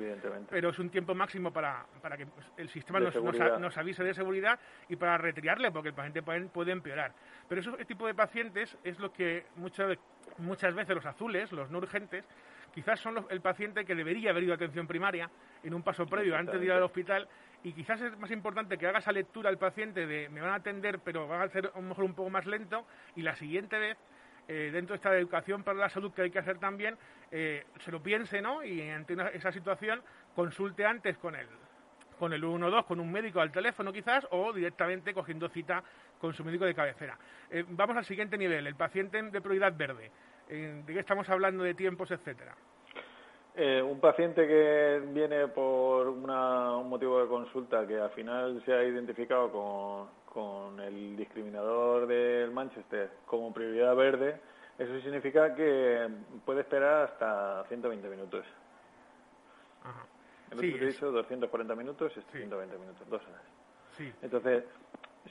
pero 0.49 0.69
es 0.69 0.77
un 0.77 0.91
tiempo 0.91 1.15
máximo 1.15 1.51
para, 1.51 1.87
para 2.01 2.17
que 2.17 2.27
el 2.57 2.69
sistema 2.69 2.99
nos, 2.99 3.15
nos, 3.15 3.77
avise 3.77 4.03
de 4.03 4.13
seguridad 4.13 4.59
y 4.89 4.95
para 4.95 5.17
retriarle, 5.17 5.71
porque 5.71 5.89
el 5.89 5.95
paciente 5.95 6.21
puede, 6.21 6.41
puede 6.49 6.71
empeorar. 6.71 7.13
Pero 7.49 7.61
ese 7.61 7.85
tipo 7.85 8.05
de 8.05 8.13
pacientes 8.13 8.77
es 8.83 8.99
lo 8.99 9.11
que 9.11 9.45
muchas, 9.55 9.97
muchas 10.37 10.75
veces 10.75 10.95
los 10.95 11.05
azules, 11.05 11.51
los 11.51 11.71
no 11.71 11.79
urgentes, 11.79 12.25
quizás 12.77 12.99
son 12.99 13.25
el 13.31 13.41
paciente 13.41 13.85
que 13.85 13.95
debería 13.95 14.29
haber 14.29 14.43
ido 14.43 14.53
a 14.53 14.55
atención 14.55 14.85
primaria 14.85 15.27
en 15.63 15.73
un 15.73 15.81
paso 15.81 16.05
previo 16.05 16.35
antes 16.37 16.59
de 16.59 16.65
ir 16.67 16.71
al 16.71 16.83
hospital 16.83 17.27
y 17.63 17.73
quizás 17.73 17.99
es 18.01 18.15
más 18.19 18.29
importante 18.29 18.77
que 18.77 18.85
haga 18.85 18.99
esa 18.99 19.11
lectura 19.11 19.49
al 19.49 19.57
paciente 19.57 20.05
de 20.05 20.29
me 20.29 20.41
van 20.41 20.51
a 20.51 20.55
atender 20.57 20.99
pero 20.99 21.27
van 21.27 21.41
a 21.41 21.45
hacer 21.45 21.71
a 21.73 21.79
lo 21.79 21.87
mejor 21.87 22.03
un 22.03 22.13
poco 22.13 22.29
más 22.29 22.45
lento 22.45 22.85
y 23.15 23.23
la 23.23 23.35
siguiente 23.35 23.79
vez 23.79 23.97
eh, 24.47 24.69
dentro 24.71 24.93
de 24.93 24.97
esta 24.97 25.17
educación 25.17 25.63
para 25.63 25.79
la 25.79 25.89
salud 25.89 26.13
que 26.13 26.21
hay 26.21 26.29
que 26.29 26.37
hacer 26.37 26.59
también 26.59 26.95
eh, 27.31 27.65
se 27.79 27.91
lo 27.91 27.99
piense 28.03 28.43
¿no? 28.43 28.63
y 28.63 28.79
ante 28.91 29.17
esa 29.33 29.51
situación 29.51 30.03
consulte 30.35 30.85
antes 30.85 31.17
con 31.17 31.33
el 31.33 31.47
con 32.19 32.33
el 32.33 32.41
112, 32.41 32.87
con 32.87 32.99
un 32.99 33.11
médico 33.11 33.39
al 33.39 33.51
teléfono 33.51 33.93
quizás, 33.93 34.25
o 34.31 34.51
directamente 34.51 35.13
cogiendo 35.13 35.49
cita 35.49 35.83
con 36.17 36.33
su 36.33 36.43
médico 36.43 36.65
de 36.65 36.73
cabecera. 36.73 37.15
Eh, 37.51 37.63
vamos 37.67 37.95
al 37.95 38.05
siguiente 38.05 38.39
nivel, 38.39 38.65
el 38.65 38.73
paciente 38.73 39.21
de 39.21 39.39
prioridad 39.39 39.77
verde. 39.77 40.09
¿De 40.47 40.83
qué 40.85 40.99
estamos 40.99 41.27
hablando 41.29 41.63
de 41.63 41.73
tiempos, 41.73 42.09
etcétera? 42.11 42.55
Eh, 43.55 43.81
un 43.81 43.99
paciente 43.99 44.47
que 44.47 45.01
viene 45.13 45.47
por 45.47 46.07
un 46.07 46.89
motivo 46.89 47.21
de 47.21 47.27
consulta 47.27 47.87
que 47.87 47.99
al 47.99 48.11
final 48.11 48.61
se 48.63 48.71
ha 48.71 48.83
identificado 48.83 49.51
con, 49.51 50.07
con 50.31 50.79
el 50.79 51.17
discriminador 51.17 52.05
del 52.05 52.51
Manchester 52.51 53.09
como 53.25 53.51
prioridad 53.51 53.95
verde, 53.95 54.39
eso 54.77 54.99
significa 55.01 55.55
que 55.55 56.07
puede 56.45 56.61
esperar 56.61 57.05
hasta 57.05 57.63
120 57.67 58.07
minutos. 58.09 58.45
Ajá. 59.83 60.05
El 60.51 60.57
otro 60.59 60.61
sí, 60.61 60.85
dicho 60.85 61.11
240 61.11 61.75
minutos 61.75 62.13
y 62.15 62.21
120 62.37 62.77
minutos, 62.77 63.09
dos 63.09 63.21
horas. 63.23 63.41
Sí. 63.97 64.13
Entonces, 64.21 64.63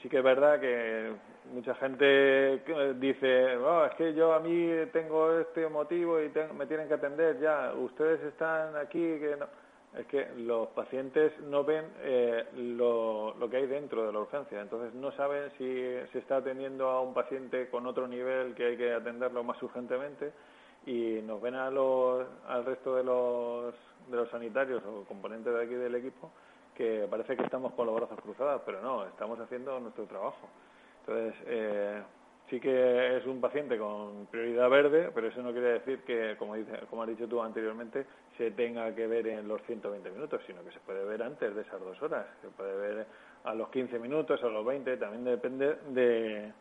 sí 0.01 0.09
que 0.09 0.17
es 0.17 0.23
verdad 0.23 0.59
que 0.59 1.13
mucha 1.53 1.75
gente 1.75 2.61
dice, 2.95 3.57
oh, 3.57 3.85
es 3.85 3.95
que 3.95 4.13
yo 4.13 4.33
a 4.33 4.39
mí 4.39 4.69
tengo 4.91 5.39
este 5.39 5.67
motivo 5.69 6.21
y 6.21 6.31
me 6.57 6.65
tienen 6.65 6.87
que 6.87 6.95
atender 6.95 7.39
ya, 7.39 7.73
ustedes 7.73 8.21
están 8.23 8.75
aquí, 8.75 8.99
que 8.99 9.35
no 9.39 9.47
es 9.97 10.05
que 10.07 10.27
los 10.37 10.67
pacientes 10.69 11.33
no 11.41 11.63
ven 11.63 11.85
eh, 12.01 12.45
lo, 12.55 13.35
que 13.49 13.57
hay 13.57 13.67
dentro 13.67 14.05
de 14.05 14.13
la 14.13 14.19
urgencia, 14.19 14.61
entonces 14.61 14.93
no 14.93 15.11
saben 15.13 15.49
si 15.57 15.65
se 16.11 16.19
está 16.19 16.37
atendiendo 16.37 16.89
a 16.89 17.01
un 17.01 17.13
paciente 17.13 17.69
con 17.69 17.87
otro 17.87 18.07
nivel 18.07 18.53
que 18.53 18.65
hay 18.65 18.77
que 18.77 18.93
atenderlo 18.93 19.43
más 19.43 19.61
urgentemente 19.63 20.31
y 20.85 21.21
nos 21.23 21.41
ven 21.41 21.55
a 21.55 21.71
los, 21.71 22.27
al 22.47 22.65
resto 22.65 22.95
de 22.95 23.03
los, 23.03 23.73
de 24.09 24.17
los 24.17 24.29
sanitarios 24.29 24.83
o 24.85 25.03
componentes 25.05 25.53
de 25.53 25.63
aquí 25.63 25.73
del 25.73 25.95
equipo 25.95 26.31
que 26.77 27.07
parece 27.09 27.35
que 27.35 27.43
estamos 27.43 27.73
con 27.73 27.87
los 27.87 27.95
brazos 27.95 28.19
cruzados, 28.21 28.61
pero 28.63 28.79
no, 28.81 29.03
estamos 29.07 29.39
haciendo 29.39 29.79
nuestro 29.79 30.05
trabajo. 30.05 30.47
Entonces, 30.99 31.33
eh, 31.47 32.03
sí 32.49 32.59
que 32.59 33.17
es 33.17 33.25
un 33.25 33.41
paciente 33.41 33.79
con 33.79 34.27
prioridad 34.27 34.69
verde, 34.69 35.09
pero 35.13 35.27
eso 35.27 35.41
no 35.41 35.51
quiere 35.51 35.79
decir 35.79 36.03
que, 36.03 36.35
como, 36.37 36.53
dice, 36.53 36.71
como 36.87 37.01
has 37.01 37.09
dicho 37.09 37.27
tú 37.27 37.41
anteriormente, 37.41 38.05
se 38.37 38.51
tenga 38.51 38.93
que 38.93 39.07
ver 39.07 39.25
en 39.25 39.47
los 39.47 39.59
120 39.63 40.07
minutos, 40.11 40.39
sino 40.45 40.63
que 40.63 40.71
se 40.71 40.79
puede 40.81 41.03
ver 41.03 41.23
antes 41.23 41.55
de 41.55 41.61
esas 41.63 41.79
dos 41.81 41.99
horas, 41.99 42.27
se 42.41 42.49
puede 42.49 42.77
ver 42.77 43.07
a 43.43 43.55
los 43.55 43.69
15 43.69 43.97
minutos, 43.97 44.43
a 44.43 44.47
los 44.47 44.63
20, 44.63 44.97
también 44.97 45.25
depende 45.25 45.77
de, 45.89 46.51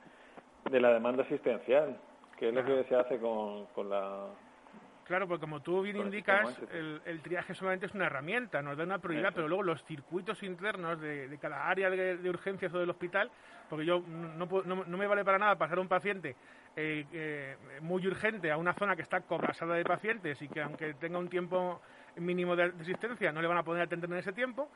de 0.71 0.81
la 0.81 0.95
demanda 0.95 1.25
asistencial, 1.25 1.99
que 2.39 2.49
es 2.49 2.55
lo 2.55 2.65
que 2.65 2.85
se 2.85 2.97
hace 2.97 3.19
con, 3.19 3.67
con 3.67 3.91
la 3.91 4.29
Claro, 5.07 5.29
porque 5.29 5.43
como 5.43 5.61
tú 5.61 5.83
bien 5.83 5.97
indicas, 5.99 6.61
el, 6.73 7.21
triaje 7.23 7.55
solamente 7.55 7.87
es 7.87 7.95
una 7.95 8.07
herramienta, 8.07 8.61
nos 8.61 8.77
da 8.77 8.83
una 8.83 8.99
prioridad, 8.99 9.33
pero 9.33 9.47
luego 9.47 9.63
los 9.63 9.85
circuitos 9.85 10.43
internos 10.43 11.01
de, 11.01 11.39
cada 11.41 11.69
área 11.69 11.89
de, 11.89 12.29
urgencias 12.29 12.75
o 12.75 12.81
del 12.81 12.91
hospital, 12.91 13.31
porque 13.71 13.87
yo 13.87 14.01
no, 14.01 14.47
no, 14.65 14.99
me 14.99 15.07
vale 15.07 15.25
para 15.25 15.39
nada 15.39 15.57
pasar 15.57 15.79
a 15.79 15.81
un 15.81 15.87
paciente 15.87 16.35
eh, 16.75 17.07
eh, 17.13 17.57
muy 17.83 18.05
urgente 18.05 18.51
a 18.51 18.57
una 18.57 18.75
zona 18.75 18.97
que 18.97 19.03
está 19.03 19.21
colapsada 19.21 19.77
de 19.77 19.85
pacientes 19.85 20.43
y 20.43 20.49
que 20.49 20.61
aunque 20.61 20.95
tenga 20.95 21.19
un 21.19 21.29
tiempo 21.29 21.81
mínimo 22.17 22.57
de 22.57 22.65
asistencia 22.65 23.31
no 23.31 23.41
le 23.41 23.47
van 23.47 23.59
a 23.59 23.63
poder 23.63 23.83
atender 23.83 24.11
en 24.11 24.17
ese 24.17 24.33
tiempo, 24.33 24.69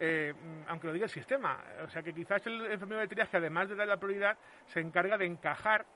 eh, 0.00 0.34
aunque 0.66 0.88
lo 0.88 0.92
diga 0.94 1.04
el 1.04 1.10
sistema. 1.10 1.58
O 1.84 1.88
sea 1.88 2.02
que 2.02 2.12
quizás 2.12 2.44
el 2.48 2.72
enfermero 2.72 3.02
de 3.02 3.08
triaje, 3.08 3.36
además 3.36 3.68
de 3.68 3.76
dar 3.76 3.86
la 3.86 3.98
prioridad, 3.98 4.36
se 4.66 4.80
encarga 4.80 5.16
de 5.16 5.26
encajar 5.26 5.86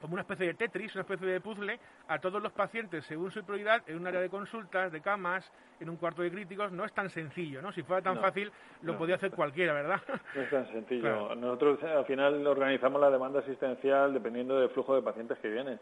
como 0.00 0.14
una 0.14 0.22
especie 0.22 0.46
de 0.46 0.54
Tetris, 0.54 0.94
una 0.94 1.02
especie 1.02 1.26
de 1.26 1.40
puzzle, 1.40 1.78
a 2.08 2.18
todos 2.18 2.42
los 2.42 2.52
pacientes 2.52 3.04
según 3.04 3.30
su 3.30 3.44
prioridad 3.44 3.82
en 3.86 3.96
un 3.96 4.06
área 4.06 4.20
de 4.20 4.30
consultas, 4.30 4.90
de 4.90 5.00
camas, 5.00 5.50
en 5.78 5.90
un 5.90 5.96
cuarto 5.96 6.22
de 6.22 6.30
críticos. 6.30 6.72
No 6.72 6.84
es 6.84 6.92
tan 6.92 7.10
sencillo, 7.10 7.60
¿no? 7.60 7.72
Si 7.72 7.82
fuera 7.82 8.02
tan 8.02 8.18
fácil, 8.20 8.50
lo 8.82 8.96
podía 8.96 9.16
hacer 9.16 9.30
cualquiera, 9.30 9.72
¿verdad? 9.72 10.00
No 10.34 10.42
es 10.42 10.50
tan 10.50 10.66
sencillo. 10.68 11.34
Nosotros 11.36 11.82
al 11.82 12.06
final 12.06 12.46
organizamos 12.46 13.00
la 13.00 13.10
demanda 13.10 13.40
asistencial 13.40 14.14
dependiendo 14.14 14.58
del 14.58 14.70
flujo 14.70 14.94
de 14.94 15.02
pacientes 15.02 15.38
que 15.38 15.48
vienen. 15.48 15.78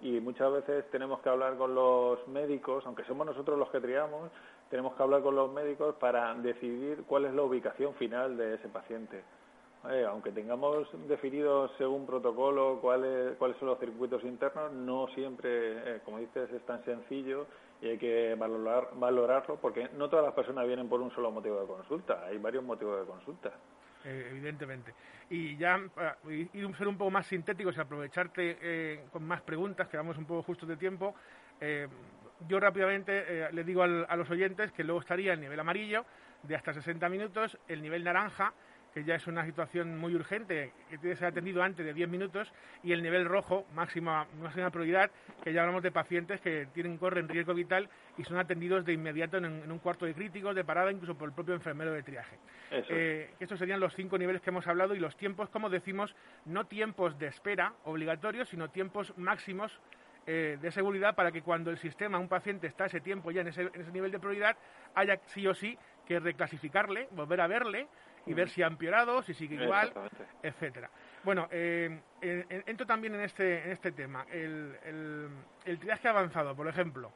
Y 0.00 0.20
muchas 0.20 0.52
veces 0.52 0.90
tenemos 0.90 1.20
que 1.20 1.28
hablar 1.28 1.56
con 1.56 1.74
los 1.74 2.26
médicos, 2.26 2.84
aunque 2.86 3.04
somos 3.04 3.24
nosotros 3.24 3.56
los 3.56 3.70
que 3.70 3.80
triamos, 3.80 4.30
tenemos 4.68 4.94
que 4.94 5.02
hablar 5.02 5.22
con 5.22 5.36
los 5.36 5.52
médicos 5.52 5.94
para 5.96 6.34
decidir 6.34 7.04
cuál 7.06 7.26
es 7.26 7.34
la 7.34 7.42
ubicación 7.42 7.94
final 7.94 8.36
de 8.36 8.54
ese 8.54 8.68
paciente 8.68 9.22
aunque 9.84 10.30
tengamos 10.30 10.88
definidos 11.08 11.72
según 11.76 12.06
protocolo 12.06 12.78
cuáles, 12.80 13.36
cuáles 13.36 13.56
son 13.58 13.68
los 13.68 13.78
circuitos 13.80 14.22
internos, 14.22 14.72
no 14.72 15.08
siempre, 15.08 15.96
eh, 15.96 16.00
como 16.04 16.18
dices, 16.18 16.50
es 16.52 16.62
tan 16.64 16.84
sencillo 16.84 17.46
y 17.80 17.88
hay 17.88 17.98
que 17.98 18.36
valorar, 18.36 18.90
valorarlo 18.94 19.56
porque 19.56 19.88
no 19.96 20.08
todas 20.08 20.24
las 20.24 20.34
personas 20.34 20.66
vienen 20.66 20.88
por 20.88 21.00
un 21.00 21.10
solo 21.10 21.32
motivo 21.32 21.60
de 21.60 21.66
consulta, 21.66 22.24
hay 22.26 22.38
varios 22.38 22.62
motivos 22.62 23.00
de 23.00 23.06
consulta. 23.06 23.50
Eh, 24.04 24.28
evidentemente. 24.30 24.94
Y 25.30 25.56
ya 25.56 25.80
para 25.92 26.16
ir 26.28 26.76
ser 26.76 26.86
un 26.86 26.96
poco 26.96 27.10
más 27.10 27.26
sintéticos 27.26 27.76
y 27.76 27.80
aprovecharte 27.80 28.58
eh, 28.60 29.04
con 29.12 29.24
más 29.24 29.40
preguntas, 29.42 29.88
que 29.88 29.96
vamos 29.96 30.16
un 30.16 30.26
poco 30.26 30.42
justos 30.42 30.68
de 30.68 30.76
tiempo, 30.76 31.14
yo 32.48 32.58
rápidamente 32.58 33.52
le 33.52 33.62
digo 33.62 33.84
a 33.84 34.16
los 34.16 34.28
oyentes 34.28 34.72
que 34.72 34.82
luego 34.82 35.00
estaría 35.00 35.32
el 35.32 35.40
nivel 35.40 35.60
amarillo 35.60 36.04
de 36.42 36.56
hasta 36.56 36.74
60 36.74 37.08
minutos, 37.08 37.56
el 37.68 37.80
nivel 37.80 38.02
naranja 38.02 38.52
que 38.92 39.04
ya 39.04 39.14
es 39.14 39.26
una 39.26 39.44
situación 39.44 39.98
muy 39.98 40.14
urgente, 40.14 40.72
que 40.90 40.98
tiene 40.98 41.14
que 41.14 41.18
ser 41.18 41.28
atendido 41.28 41.62
antes 41.62 41.84
de 41.84 41.94
10 41.94 42.08
minutos, 42.08 42.52
y 42.82 42.92
el 42.92 43.02
nivel 43.02 43.24
rojo, 43.24 43.66
máxima, 43.74 44.26
máxima 44.40 44.70
prioridad, 44.70 45.10
que 45.42 45.52
ya 45.52 45.62
hablamos 45.62 45.82
de 45.82 45.90
pacientes 45.90 46.40
que 46.40 46.66
tienen, 46.74 46.98
corren 46.98 47.28
riesgo 47.28 47.54
vital 47.54 47.88
y 48.18 48.24
son 48.24 48.38
atendidos 48.38 48.84
de 48.84 48.92
inmediato 48.92 49.38
en, 49.38 49.70
un 49.70 49.78
cuarto 49.78 50.04
de 50.04 50.14
críticos, 50.14 50.54
de 50.54 50.64
parada, 50.64 50.92
incluso 50.92 51.16
por 51.16 51.28
el 51.28 51.34
propio 51.34 51.54
enfermero 51.54 51.92
de 51.92 52.02
triaje. 52.02 52.36
Eh, 52.70 53.30
estos 53.40 53.58
serían 53.58 53.80
los 53.80 53.94
cinco 53.94 54.18
niveles 54.18 54.42
que 54.42 54.50
hemos 54.50 54.66
hablado 54.66 54.94
y 54.94 54.98
los 54.98 55.16
tiempos, 55.16 55.48
como 55.48 55.70
decimos, 55.70 56.14
no 56.44 56.66
tiempos 56.66 57.18
de 57.18 57.28
espera 57.28 57.72
obligatorios, 57.84 58.48
sino 58.48 58.70
tiempos 58.70 59.16
máximos 59.16 59.80
eh, 60.26 60.58
de 60.60 60.70
seguridad 60.70 61.14
para 61.16 61.32
que 61.32 61.42
cuando 61.42 61.70
el 61.70 61.78
sistema, 61.78 62.18
un 62.18 62.28
paciente 62.28 62.66
está 62.66 62.86
ese 62.86 63.00
tiempo 63.00 63.30
ya 63.30 63.40
en 63.40 63.48
ese, 63.48 63.62
en 63.62 63.80
ese 63.80 63.90
nivel 63.90 64.12
de 64.12 64.20
prioridad, 64.20 64.56
haya 64.94 65.18
sí 65.26 65.46
o 65.46 65.54
sí 65.54 65.76
que 66.06 66.20
reclasificarle, 66.20 67.08
volver 67.10 67.40
a 67.40 67.46
verle 67.46 67.88
y 68.26 68.34
ver 68.34 68.48
si 68.48 68.62
ha 68.62 68.66
empeorado, 68.66 69.22
si 69.22 69.34
sigue 69.34 69.62
igual, 69.62 69.92
etcétera. 70.42 70.90
Bueno, 71.24 71.48
eh, 71.50 72.00
entro 72.20 72.86
también 72.86 73.14
en 73.14 73.22
este, 73.22 73.64
en 73.64 73.70
este 73.70 73.92
tema. 73.92 74.26
El, 74.30 74.76
el, 74.84 75.28
el 75.64 75.78
triaje 75.78 76.08
avanzado, 76.08 76.54
por 76.54 76.68
ejemplo, 76.68 77.12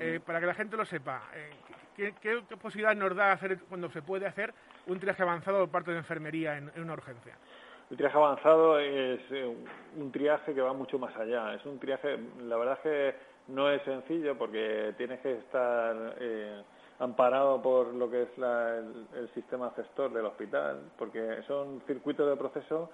eh, 0.00 0.20
para 0.24 0.38
que 0.40 0.46
la 0.46 0.54
gente 0.54 0.76
lo 0.76 0.84
sepa, 0.84 1.22
eh, 1.34 1.50
¿qué, 1.96 2.14
¿qué, 2.20 2.42
posibilidad 2.60 2.94
nos 2.94 3.16
da 3.16 3.32
hacer 3.32 3.58
cuando 3.68 3.88
se 3.90 4.02
puede 4.02 4.26
hacer 4.26 4.52
un 4.86 5.00
triaje 5.00 5.22
avanzado 5.22 5.60
por 5.60 5.70
parte 5.70 5.92
de 5.92 5.98
enfermería 5.98 6.58
en, 6.58 6.70
una 6.76 6.92
urgencia? 6.92 7.36
El 7.90 7.96
triaje 7.96 8.16
avanzado 8.16 8.78
es 8.78 9.20
eh, 9.30 9.56
un 9.96 10.12
triaje 10.12 10.52
que 10.54 10.60
va 10.60 10.74
mucho 10.74 10.98
más 10.98 11.16
allá. 11.16 11.54
Es 11.54 11.64
un 11.64 11.78
triaje, 11.78 12.18
la 12.42 12.56
verdad 12.58 12.74
es 12.74 12.80
que 12.80 13.14
no 13.52 13.70
es 13.70 13.80
sencillo 13.82 14.36
porque 14.36 14.92
tienes 14.98 15.20
que 15.20 15.38
estar 15.38 16.16
amparado 16.98 17.62
por 17.62 17.94
lo 17.94 18.10
que 18.10 18.22
es 18.22 18.28
el, 18.38 19.28
sistema 19.34 19.70
gestor 19.76 20.12
del 20.12 20.26
hospital, 20.26 20.80
porque 20.98 21.42
son 21.46 21.80
circuitos 21.86 22.28
de 22.28 22.36
proceso 22.36 22.90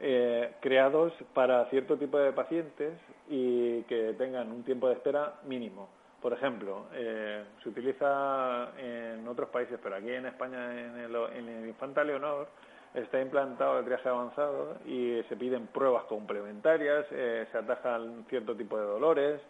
eh, 0.00 0.54
creados 0.60 1.12
para 1.34 1.64
cierto 1.66 1.96
tipo 1.96 2.18
de 2.18 2.32
pacientes 2.32 2.98
y 3.28 3.82
que 3.84 4.14
tengan 4.18 4.52
un 4.52 4.62
tiempo 4.62 4.88
de 4.88 4.94
espera 4.94 5.34
mínimo. 5.46 5.88
Por 6.20 6.32
ejemplo, 6.32 6.86
eh, 6.92 7.44
se 7.62 7.68
utiliza 7.68 8.70
en 8.76 9.26
otros 9.26 9.48
países, 9.50 9.78
pero 9.82 9.96
aquí 9.96 10.10
en 10.10 10.26
España, 10.26 10.72
en 10.72 10.98
el, 10.98 11.14
en 11.14 11.48
el 11.48 11.68
Infanta 11.68 12.02
Leonor, 12.02 12.48
está 12.94 13.20
implantado 13.20 13.78
el 13.78 13.84
triaje 13.84 14.08
avanzado 14.08 14.76
y 14.86 15.22
se 15.28 15.36
piden 15.36 15.68
pruebas 15.68 16.04
complementarias, 16.04 17.06
eh, 17.10 17.46
se 17.52 17.58
atajan 17.58 18.24
cierto 18.28 18.56
tipo 18.56 18.78
de 18.78 18.84
dolores, 18.84 19.40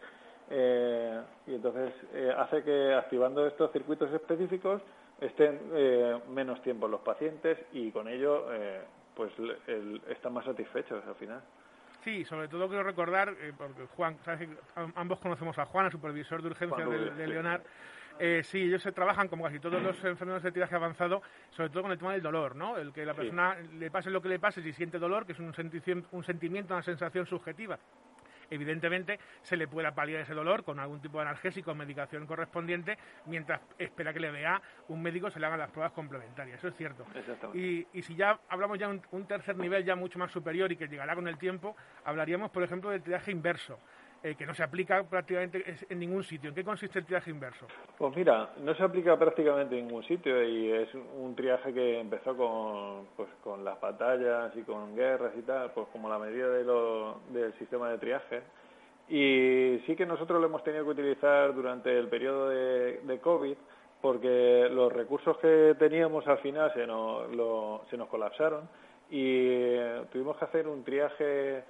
eh, 0.51 1.21
y 1.47 1.55
entonces 1.55 1.93
eh, 2.15 2.33
hace 2.37 2.63
que 2.63 2.95
activando 2.95 3.47
estos 3.47 3.71
circuitos 3.71 4.11
específicos 4.13 4.81
estén 5.21 5.61
eh, 5.75 6.19
menos 6.31 6.63
tiempo 6.63 6.89
los 6.89 7.01
pacientes 7.01 7.59
y 7.73 7.91
con 7.91 8.09
ello 8.09 8.47
pues 9.15 9.33
están 10.09 10.33
más 10.33 10.45
satisfechos 10.45 11.05
al 11.05 11.17
final. 11.17 11.43
Sí, 12.05 12.25
sobre 12.25 12.47
todo 12.47 12.69
quiero 12.69 12.85
recordar, 12.85 13.35
porque 13.59 13.87
Juan, 13.97 14.17
ambos 14.95 15.19
conocemos 15.19 15.59
a 15.59 15.67
Juan, 15.67 15.87
el 15.87 15.93
supervisor 15.93 16.41
de 16.41 16.49
urgencia 16.49 16.87
de, 16.87 17.27
Leonard. 17.27 17.63
sí, 18.45 18.63
ellos 18.63 18.81
se 18.81 18.93
trabajan 18.93 19.27
como 19.27 19.43
casi 19.43 19.59
todos 19.59 19.83
los 19.83 20.03
enfermos 20.05 20.41
de 20.41 20.53
tiraje 20.53 20.77
avanzado, 20.77 21.21
sobre 21.51 21.71
todo 21.71 21.83
con 21.83 21.91
el 21.91 21.99
tema 21.99 22.13
del 22.13 22.23
dolor, 22.23 22.55
¿no? 22.55 22.77
El 22.77 22.93
que 22.93 23.05
la 23.05 23.15
persona 23.15 23.57
le 23.77 23.91
pase 23.91 24.09
lo 24.09 24.23
que 24.23 24.29
le 24.29 24.39
pase 24.39 24.63
si 24.63 24.73
siente 24.73 25.01
dolor, 25.01 25.27
que 25.27 25.33
es 25.33 25.41
un, 25.41 25.53
un 26.13 26.25
sentimiento, 26.25 26.75
una 26.75 26.83
sensación 26.85 27.27
subjetiva 27.27 27.77
evidentemente 28.51 29.19
se 29.43 29.57
le 29.57 29.69
pueda 29.69 29.95
paliar 29.95 30.23
ese 30.23 30.35
dolor 30.35 30.65
con 30.65 30.79
algún 30.79 31.01
tipo 31.01 31.19
de 31.19 31.23
analgésico 31.23 31.73
o 31.73 31.75
medicación 31.75 32.27
correspondiente 32.27 32.99
mientras 33.27 33.61
espera 33.79 34.13
que 34.13 34.21
le 34.21 34.31
vea 34.31 34.61
un 34.89 35.03
médico 35.03 35.31
se 35.31 35.41
le 35.41 35.47
hagan 35.47 35.59
las 35.59 35.71
pruebas 35.71 35.93
complementarias. 35.93 36.59
Eso 36.59 36.69
es 36.69 36.77
cierto. 36.77 37.07
Y, 37.55 37.87
y, 37.93 38.03
si 38.03 38.15
ya 38.15 38.39
hablamos 38.49 38.79
ya 38.79 38.89
un, 38.89 39.03
un 39.13 39.27
tercer 39.27 39.57
nivel 39.57 39.85
ya 39.85 39.97
mucho 39.97 40.19
más 40.19 40.31
superior 40.31 40.71
y 40.73 40.77
que 40.77 40.89
llegará 40.89 41.15
con 41.15 41.29
el 41.29 41.39
tiempo, 41.39 41.77
hablaríamos, 42.05 42.51
por 42.51 42.63
ejemplo, 42.63 42.91
del 42.91 43.03
triaje 43.03 43.31
inverso. 43.31 43.79
Eh, 44.21 44.35
que 44.35 44.47
no 44.47 44.53
se 44.53 44.65
aplica 44.65 45.01
prácticamente 45.05 45.65
en 45.89 45.99
ningún 45.99 46.25
sitio. 46.25 46.49
¿En 46.49 46.55
qué 46.55 46.65
consiste 46.65 46.99
el 46.99 47.05
triaje 47.05 47.31
inverso? 47.31 47.67
Pues 47.97 48.17
mira, 48.17 48.51
no 48.61 48.75
se 48.75 48.83
aplica 48.83 49.17
prácticamente 49.17 49.79
en 49.79 49.87
ningún 49.87 50.03
sitio 50.03 50.43
y 50.43 50.73
es 50.73 50.89
un 50.95 51.37
triaje 51.37 51.73
que 51.73 52.01
empezó 52.01 52.37
con, 52.37 53.07
pues, 53.17 53.29
con 53.45 53.65
las 53.65 53.81
batallas 53.81 54.51
y 54.57 54.63
con 54.63 54.97
guerras 54.97 55.33
y 55.39 55.43
tal, 55.43 55.71
pues 55.71 55.87
como 55.93 56.09
la 56.09 56.19
medida 56.19 56.49
de 56.49 56.65
del 57.31 57.53
sistema 57.59 57.91
de 57.91 57.99
triaje. 57.99 58.43
Y 59.09 59.81
sí 59.87 59.95
que 59.95 60.05
nosotros 60.05 60.41
lo 60.41 60.49
hemos 60.49 60.65
tenido 60.65 60.85
que 60.85 60.91
utilizar 60.91 61.55
durante 61.55 61.97
el 61.97 62.09
periodo 62.09 62.49
de, 62.49 63.21
COVID 63.23 63.57
porque 64.01 64.69
los 64.71 64.93
recursos 64.93 65.39
que 65.39 65.77
teníamos 65.79 66.27
al 66.27 66.39
final 66.39 66.73
se 66.75 66.87
nos, 66.87 67.89
se 67.89 67.97
nos 67.97 68.09
colapsaron 68.09 68.69
y 69.11 69.77
tuvimos 70.11 70.37
que 70.37 70.45
hacer 70.45 70.67
un 70.69 70.85
triaje 70.85 71.65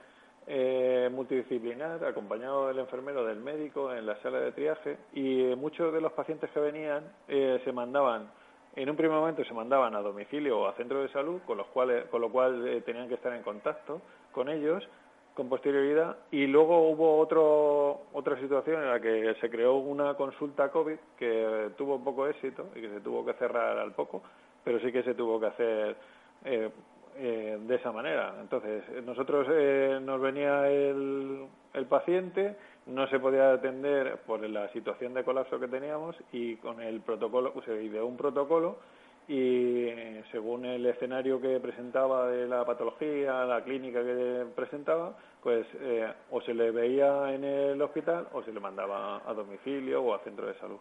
eh, 0.51 1.11
multidisciplinar, 1.13 2.03
acompañado 2.07 2.69
del 2.69 2.79
enfermero, 2.79 3.23
del 3.25 3.39
médico, 3.39 3.93
en 3.93 4.07
la 4.07 4.17
sala 4.23 4.41
de 4.41 4.53
triaje, 4.53 4.97
y 5.13 5.55
muchos 5.57 5.93
de 5.93 6.01
los 6.01 6.13
pacientes 6.13 6.51
que 6.51 6.61
venían 6.61 7.05
eh, 7.29 7.61
se 7.65 7.71
mandaban, 7.71 8.31
en 8.75 8.89
un 8.89 8.97
primer 8.97 9.19
momento 9.19 9.45
se 9.45 9.53
mandaban 9.53 9.95
a 9.95 10.01
domicilio 10.01 10.61
o 10.61 10.67
a 10.67 10.73
centro 10.73 11.03
de 11.03 11.09
salud, 11.11 11.43
con, 11.47 11.59
los 11.59 11.67
cuales, 11.67 12.07
con 12.07 12.23
lo 12.23 12.31
cual 12.33 12.67
eh, 12.67 12.81
tenían 12.81 13.09
que 13.09 13.15
estar 13.15 13.33
en 13.35 13.43
contacto 13.43 14.01
con 14.33 14.49
ellos, 14.49 14.89
con 15.35 15.51
posterioridad, 15.51 16.17
y 16.31 16.47
luego 16.47 16.89
hubo 16.89 17.19
otro, 17.19 18.07
otra 18.15 18.41
situación 18.41 18.83
en 18.83 18.89
la 18.89 19.01
que 19.01 19.35
se 19.41 19.51
creó 19.51 19.77
una 19.77 20.15
consulta 20.15 20.71
COVID 20.71 20.97
que 21.19 21.73
tuvo 21.77 22.03
poco 22.03 22.27
éxito 22.27 22.69
y 22.75 22.81
que 22.81 22.89
se 22.89 23.01
tuvo 23.01 23.25
que 23.25 23.35
cerrar 23.35 23.79
al 23.79 23.93
poco, 23.93 24.23
pero 24.65 24.81
sí 24.81 24.91
que 24.91 25.03
se 25.03 25.15
tuvo 25.15 25.39
que 25.39 25.47
hacer 25.47 25.97
eh, 26.45 26.71
eh, 27.19 27.59
de 27.61 27.75
esa 27.75 27.91
manera. 27.91 28.35
Entonces, 28.41 28.85
nosotros 29.05 29.47
eh, 29.51 29.99
nos 30.01 30.21
venía 30.21 30.69
el, 30.69 31.47
el, 31.75 31.87
paciente, 31.87 32.57
no 32.87 33.09
se 33.09 33.19
podía 33.19 33.53
atender 33.53 34.19
por 34.27 34.41
la 34.49 34.69
situación 34.73 35.15
de 35.15 35.25
colapso 35.25 35.59
que 35.59 35.67
teníamos 35.67 36.17
y 36.33 36.57
con 36.57 36.81
el 36.81 37.01
protocolo, 37.01 37.53
se 37.65 37.83
ideó 37.83 38.07
un 38.07 38.17
protocolo 38.17 38.79
y 39.27 39.89
según 40.31 40.65
el 40.65 40.87
escenario 40.87 41.41
que 41.41 41.61
presentaba 41.61 42.29
de 42.29 42.47
la 42.47 42.65
patología, 42.65 43.45
la 43.45 43.63
clínica 43.63 44.03
que 44.03 44.47
presentaba, 44.55 45.19
pues 45.43 45.67
eh, 45.81 46.11
o 46.31 46.41
se 46.41 46.55
le 46.55 46.71
veía 46.71 47.35
en 47.35 47.45
el 47.45 47.83
hospital 47.83 48.29
o 48.33 48.43
se 48.43 48.53
le 48.53 48.61
mandaba 48.61 49.29
a 49.29 49.35
domicilio 49.35 50.03
o 50.03 50.15
a 50.15 50.21
centro 50.21 50.47
de 50.47 50.55
salud 50.55 50.79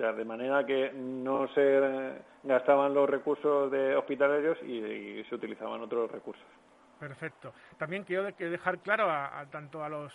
sea, 0.00 0.12
de 0.12 0.24
manera 0.24 0.64
que 0.64 0.92
no 0.92 1.46
se 1.48 2.12
gastaban 2.42 2.94
los 2.94 3.08
recursos 3.08 3.70
de 3.70 3.94
hospitalarios 3.94 4.58
y, 4.62 5.22
se 5.28 5.34
utilizaban 5.34 5.80
otros 5.82 6.10
recursos. 6.10 6.44
Perfecto. 7.00 7.54
También 7.78 8.04
quiero 8.04 8.24
dejar 8.24 8.80
claro 8.80 9.10
a, 9.10 9.46
tanto 9.50 9.82
a 9.82 9.88
los, 9.88 10.12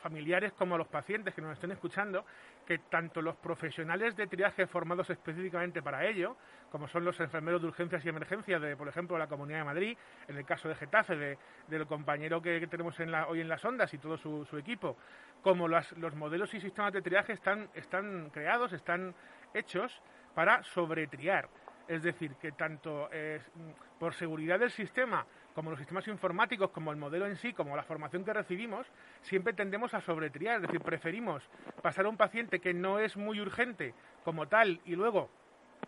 familiares 0.00 0.52
como 0.52 0.76
a 0.76 0.78
los 0.78 0.86
pacientes 0.86 1.34
que 1.34 1.42
nos 1.42 1.54
estén 1.54 1.72
escuchando 1.72 2.24
que 2.64 2.78
tanto 2.78 3.20
los 3.20 3.34
profesionales 3.34 4.14
de 4.14 4.28
triaje 4.28 4.68
formados 4.68 5.10
específicamente 5.10 5.82
para 5.82 6.06
ello, 6.06 6.36
como 6.70 6.86
son 6.86 7.04
los 7.04 7.18
enfermeros 7.18 7.60
de 7.60 7.66
urgencias 7.66 8.04
y 8.04 8.10
emergencias 8.10 8.62
de, 8.62 8.76
por 8.76 8.86
ejemplo, 8.86 9.18
la 9.18 9.26
Comunidad 9.26 9.58
de 9.58 9.64
Madrid, 9.64 9.98
en 10.28 10.36
el 10.36 10.44
caso 10.44 10.68
de 10.68 10.76
Getafe, 10.76 11.16
de, 11.16 11.38
del 11.66 11.88
compañero 11.88 12.40
que, 12.40 12.64
tenemos 12.68 13.00
en 13.00 13.12
hoy 13.12 13.40
en 13.40 13.48
las 13.48 13.64
ondas 13.64 13.92
y 13.92 13.98
todo 13.98 14.16
su, 14.16 14.56
equipo, 14.56 14.96
como 15.42 15.66
los 15.66 16.14
modelos 16.14 16.54
y 16.54 16.60
sistemas 16.60 16.92
de 16.92 17.02
triaje 17.02 17.32
están 17.32 18.30
creados, 18.30 18.72
están 18.72 19.16
hechos 19.52 20.00
para 20.36 20.62
sobretriar. 20.62 21.48
Es 21.90 22.04
decir, 22.04 22.36
que 22.36 22.52
tanto 22.52 23.10
por 23.98 24.14
seguridad 24.14 24.60
del 24.60 24.70
sistema 24.70 25.26
como 25.56 25.70
los 25.70 25.78
sistemas 25.80 26.06
informáticos, 26.06 26.70
como 26.70 26.92
el 26.92 26.96
modelo 26.96 27.26
en 27.26 27.34
sí, 27.34 27.52
como 27.52 27.74
la 27.74 27.82
formación 27.82 28.24
que 28.24 28.32
recibimos, 28.32 28.86
siempre 29.22 29.54
tendemos 29.54 29.92
a 29.92 30.00
sobretriar. 30.00 30.56
Es 30.56 30.62
decir, 30.62 30.80
preferimos 30.80 31.42
pasar 31.82 32.06
a 32.06 32.08
un 32.08 32.16
paciente 32.16 32.60
que 32.60 32.72
no 32.72 33.00
es 33.00 33.16
muy 33.16 33.40
urgente 33.40 33.92
como 34.22 34.46
tal 34.46 34.80
y 34.84 34.94
luego 34.94 35.30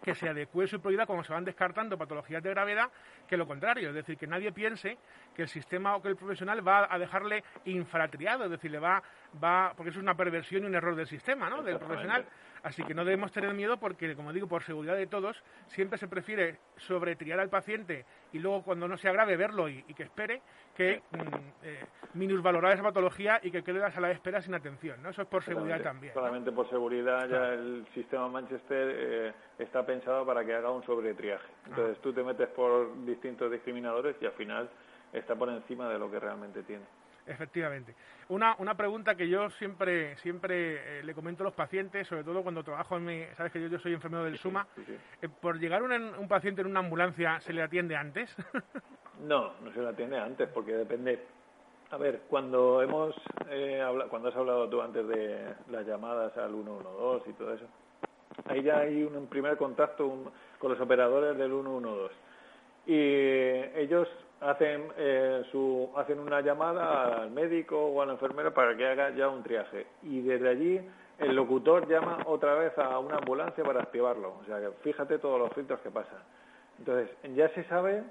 que 0.03 0.17
se 0.17 0.29
adecue 0.29 0.67
su 0.67 0.81
prioridad 0.81 1.07
cuando 1.07 1.23
se 1.23 1.33
van 1.33 1.45
descartando 1.45 1.97
patologías 1.97 2.43
de 2.43 2.51
gravedad 2.51 2.91
que 3.29 3.37
lo 3.37 3.47
contrario, 3.47 3.91
es 3.91 3.95
decir, 3.95 4.17
que 4.17 4.27
nadie 4.27 4.51
piense 4.51 4.99
que 5.37 5.43
el 5.43 5.49
sistema 5.49 5.95
o 5.95 6.03
que 6.03 6.09
el 6.09 6.17
profesional 6.17 6.67
va 6.67 6.93
a 6.93 6.99
dejarle 6.99 7.45
infratriado, 7.67 8.45
es 8.45 8.51
decir, 8.51 8.73
le 8.73 8.81
va, 8.81 9.01
va 9.43 9.73
porque 9.77 9.91
eso 9.91 10.01
es 10.01 10.03
una 10.03 10.17
perversión 10.17 10.65
y 10.65 10.67
un 10.67 10.75
error 10.75 10.97
del 10.97 11.07
sistema, 11.07 11.49
¿no? 11.49 11.63
Del 11.63 11.79
profesional. 11.79 12.27
Así 12.63 12.85
que 12.85 12.95
no 12.95 13.05
debemos 13.05 13.33
tener 13.33 13.53
miedo 13.55 13.77
porque, 13.79 14.15
como 14.15 14.33
digo, 14.33 14.47
por 14.47 14.63
seguridad 14.63 14.97
de 14.97 15.07
todos, 15.07 15.43
siempre 15.69 15.99
se 15.99 16.07
prefiere 16.07 16.59
sobretriar 16.77 17.41
al 17.41 17.49
paciente 17.49 18.05
y 18.33 18.39
luego 18.39 18.63
cuando 18.63 18.87
no 18.87 18.97
sea 18.97 19.13
grave 19.13 19.37
verlo 19.37 19.69
y, 19.69 19.83
que 19.95 20.05
espere 20.05 20.41
que 20.75 21.03
mm, 21.11 21.65
eh, 21.65 21.85
minusvalorar 22.15 22.75
esa 22.75 22.83
patología 22.83 23.41
y 23.43 23.51
que 23.51 23.63
quede 23.63 23.81
la 23.81 23.91
sala 23.91 24.09
de 24.09 24.15
espera 24.15 24.41
sin 24.41 24.55
atención, 24.55 25.03
¿no? 25.03 25.11
Eso 25.11 25.23
es 25.23 25.29
por 25.29 25.43
seguridad 25.43 25.83
también. 25.83 26.15
Solamente 26.15 26.53
por 26.53 26.69
seguridad 26.71 27.29
ya 27.29 27.49
el 27.49 27.87
sistema 27.95 28.29
Manchester 28.29 28.95
eh, 28.97 29.33
está 29.59 29.85
pensado 29.85 30.25
para 30.25 30.45
que 30.45 30.55
haga 30.55 30.71
un 30.71 30.85
sobretriaje. 30.85 31.47
Entonces 31.67 31.99
tú 32.01 32.13
te 32.13 32.23
metes 32.23 32.49
por 32.49 33.05
distintos 33.05 33.51
discriminadores 33.51 34.17
y 34.21 34.27
al 34.27 34.33
final 34.33 34.71
está 35.13 35.35
por 35.35 35.49
encima 35.49 35.89
de 35.89 35.99
lo 35.99 36.11
que 36.11 36.21
realmente 36.21 36.63
tiene. 36.63 36.85
Efectivamente. 37.27 37.95
Una, 38.29 38.57
una 38.59 38.77
pregunta 38.77 39.15
que 39.15 39.29
yo 39.29 39.49
siempre 39.51 40.17
siempre 40.17 41.01
eh, 41.01 41.03
le 41.05 41.15
comento 41.15 41.43
a 41.43 41.47
los 41.47 41.55
pacientes, 41.55 42.07
sobre 42.09 42.25
todo 42.25 42.43
cuando 42.43 42.65
trabajo 42.65 42.97
en 42.97 43.05
mi... 43.05 43.25
Sabes 43.37 43.53
que 43.53 43.61
yo, 43.61 43.69
yo 43.69 43.79
soy 43.79 43.95
enfermero 43.95 44.25
del 44.25 44.39
SUMA. 44.39 44.67
Eh, 45.21 45.29
¿Por 45.29 45.59
llegar 45.59 45.83
un, 45.83 45.93
un 45.93 46.29
paciente 46.29 46.63
en 46.63 46.67
una 46.67 46.81
ambulancia 46.81 47.41
se 47.41 47.53
le 47.53 47.63
atiende 47.63 47.97
antes? 47.97 48.35
no, 49.27 49.53
no 49.61 49.73
se 49.73 49.81
le 49.81 49.89
atiende 49.89 50.19
antes 50.19 50.49
porque 50.49 50.73
depende... 50.73 51.25
A 51.91 51.99
ver, 51.99 52.23
cuando 52.27 52.81
hemos 52.83 53.15
eh, 53.51 53.85
cuando 54.09 54.31
has 54.31 54.37
hablado 54.37 54.67
tú 54.67 54.81
antes 54.81 55.07
de 55.07 55.45
las 55.71 55.87
llamadas 55.87 56.35
al 56.39 56.53
112 56.53 57.29
y 57.29 57.33
todo 57.35 57.53
eso, 57.53 57.67
ahí 58.47 58.63
ya 58.63 58.79
hay 58.79 59.03
un 59.03 59.27
primer 59.27 59.59
contacto 59.59 60.33
con 60.59 60.71
los 60.71 60.81
operadores 60.81 61.37
del 61.37 61.51
112 61.51 62.15
y 62.87 62.95
ellos 63.79 64.09
hacen 64.43 64.89
eh, 64.97 65.43
su 65.51 65.91
hacen 65.97 66.19
una 66.19 66.41
llamada 66.41 67.23
al 67.23 67.31
médico 67.31 67.79
o 67.79 68.03
al 68.03 68.11
enfermero 68.11 68.53
para 68.53 68.77
que 68.77 68.87
haga 68.87 69.11
ya 69.11 69.29
un 69.29 69.43
triaje. 69.43 69.87
Y 70.03 70.21
desde 70.23 70.49
allí 70.49 70.81
el 71.19 71.35
locutor 71.35 71.89
llama 71.89 72.19
otra 72.27 72.55
vez 72.55 72.77
a 72.79 72.99
una 72.99 73.17
ambulancia 73.17 73.65
para 73.65 73.83
activarlo. 73.83 74.35
O 74.41 74.45
sea 74.45 74.59
fíjate 74.83 75.19
todos 75.19 75.39
los 75.39 75.53
filtros 75.53 75.81
que 75.81 75.91
pasan 75.91 76.23
entonces 76.79 77.11
ya 77.35 77.49
se 77.51 77.65
sabe 77.65 78.03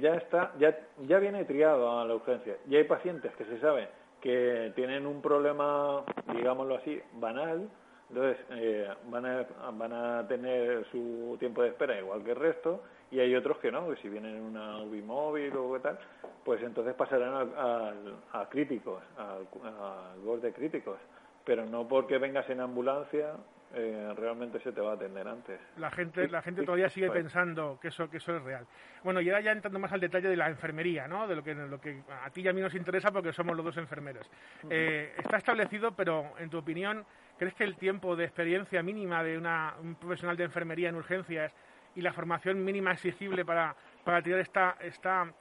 ya 0.00 0.14
está 0.14 0.52
ya 0.58 0.76
ya 1.06 1.18
viene 1.18 1.44
triado 1.44 1.98
a 2.00 2.04
la 2.04 2.14
urgencia. 2.14 2.56
Y 2.68 2.76
hay 2.76 2.84
pacientes 2.84 3.34
que 3.36 3.44
se 3.44 3.58
sabe 3.60 3.88
que 4.20 4.72
tienen 4.74 5.06
un 5.06 5.22
problema 5.22 6.04
digámoslo 6.34 6.76
así 6.76 7.00
banal. 7.14 7.68
Entonces 8.10 8.44
eh, 8.50 8.88
van 9.06 9.26
a 9.26 9.46
van 9.72 9.92
a 9.92 10.28
tener 10.28 10.84
su 10.90 11.36
tiempo 11.38 11.62
de 11.62 11.68
espera 11.68 11.98
igual 11.98 12.22
que 12.22 12.32
el 12.32 12.36
resto 12.36 12.82
y 13.14 13.20
hay 13.20 13.36
otros 13.36 13.58
que 13.58 13.70
no, 13.70 13.88
que 13.88 13.96
si 14.02 14.08
vienen 14.08 14.34
en 14.34 14.42
una 14.42 14.78
UBI 14.78 15.02
móvil 15.02 15.56
o 15.56 15.78
tal, 15.80 15.96
pues 16.44 16.60
entonces 16.62 16.94
pasarán 16.94 17.48
a, 17.56 18.48
críticos, 18.50 19.04
al 19.16 20.18
borde 20.20 20.52
críticos, 20.52 20.98
pero 21.44 21.64
no 21.64 21.86
porque 21.86 22.18
vengas 22.18 22.50
en 22.50 22.60
ambulancia 22.60 23.34
eh, 23.72 24.12
realmente 24.16 24.58
se 24.60 24.72
te 24.72 24.80
va 24.80 24.92
a 24.92 24.94
atender 24.94 25.28
antes. 25.28 25.60
La 25.76 25.92
gente, 25.92 26.28
la 26.28 26.42
gente 26.42 26.64
todavía 26.64 26.88
sigue 26.88 27.08
pensando 27.10 27.78
que 27.80 27.88
eso, 27.88 28.10
que 28.10 28.16
eso 28.16 28.36
es 28.36 28.42
real. 28.42 28.66
Bueno, 29.04 29.20
y 29.20 29.28
ahora 29.28 29.42
ya 29.42 29.52
entrando 29.52 29.78
más 29.78 29.92
al 29.92 30.00
detalle 30.00 30.28
de 30.28 30.36
la 30.36 30.48
enfermería, 30.48 31.06
¿no? 31.06 31.28
De 31.28 31.36
lo 31.36 31.44
que, 31.44 31.54
lo 31.54 31.80
que 31.80 32.02
a 32.24 32.30
ti 32.30 32.40
y 32.40 32.48
a 32.48 32.52
mí 32.52 32.60
nos 32.60 32.74
interesa 32.74 33.12
porque 33.12 33.32
somos 33.32 33.56
los 33.56 33.64
dos 33.64 33.76
enfermeros. 33.76 34.28
Eh, 34.68 35.14
está 35.18 35.36
establecido, 35.36 35.92
pero 35.92 36.34
en 36.38 36.50
tu 36.50 36.58
opinión, 36.58 37.04
¿crees 37.38 37.54
que 37.54 37.64
el 37.64 37.76
tiempo 37.76 38.16
de 38.16 38.24
experiencia 38.24 38.82
mínima 38.82 39.22
de 39.22 39.38
una, 39.38 39.74
un 39.80 39.94
profesional 39.94 40.36
de 40.36 40.44
enfermería 40.44 40.88
en 40.88 40.96
urgencias 40.96 41.52
y 41.94 42.00
la 42.00 42.12
formación 42.12 42.64
mínima 42.64 42.92
exigible 42.92 43.44
para, 43.44 43.74
para 44.04 44.22
tirar 44.22 44.40
está, 44.40 44.76
está 44.80 45.32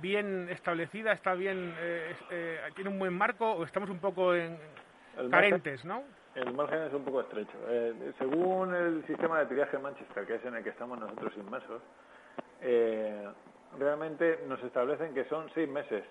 bien 0.00 0.48
establecida, 0.50 1.12
está 1.12 1.34
bien, 1.34 1.74
eh, 1.78 2.14
eh, 2.30 2.60
tiene 2.74 2.90
un 2.90 2.98
buen 2.98 3.14
marco 3.14 3.52
o 3.52 3.64
estamos 3.64 3.90
un 3.90 3.98
poco 3.98 4.34
en, 4.34 4.58
carentes, 5.30 5.84
¿no? 5.84 6.02
El 6.34 6.52
margen 6.52 6.82
es 6.82 6.92
un 6.92 7.02
poco 7.02 7.22
estrecho. 7.22 7.56
Eh, 7.68 8.12
según 8.18 8.74
el 8.74 9.06
sistema 9.06 9.38
de 9.38 9.46
triaje 9.46 9.78
Manchester, 9.78 10.26
que 10.26 10.34
es 10.34 10.44
en 10.44 10.56
el 10.56 10.62
que 10.62 10.70
estamos 10.70 10.98
nosotros 10.98 11.32
inmersos, 11.36 11.82
realmente 13.78 14.40
nos 14.46 14.62
establecen 14.62 15.14
que 15.14 15.24
son 15.24 15.48
seis 15.54 15.68
meses 15.68 16.04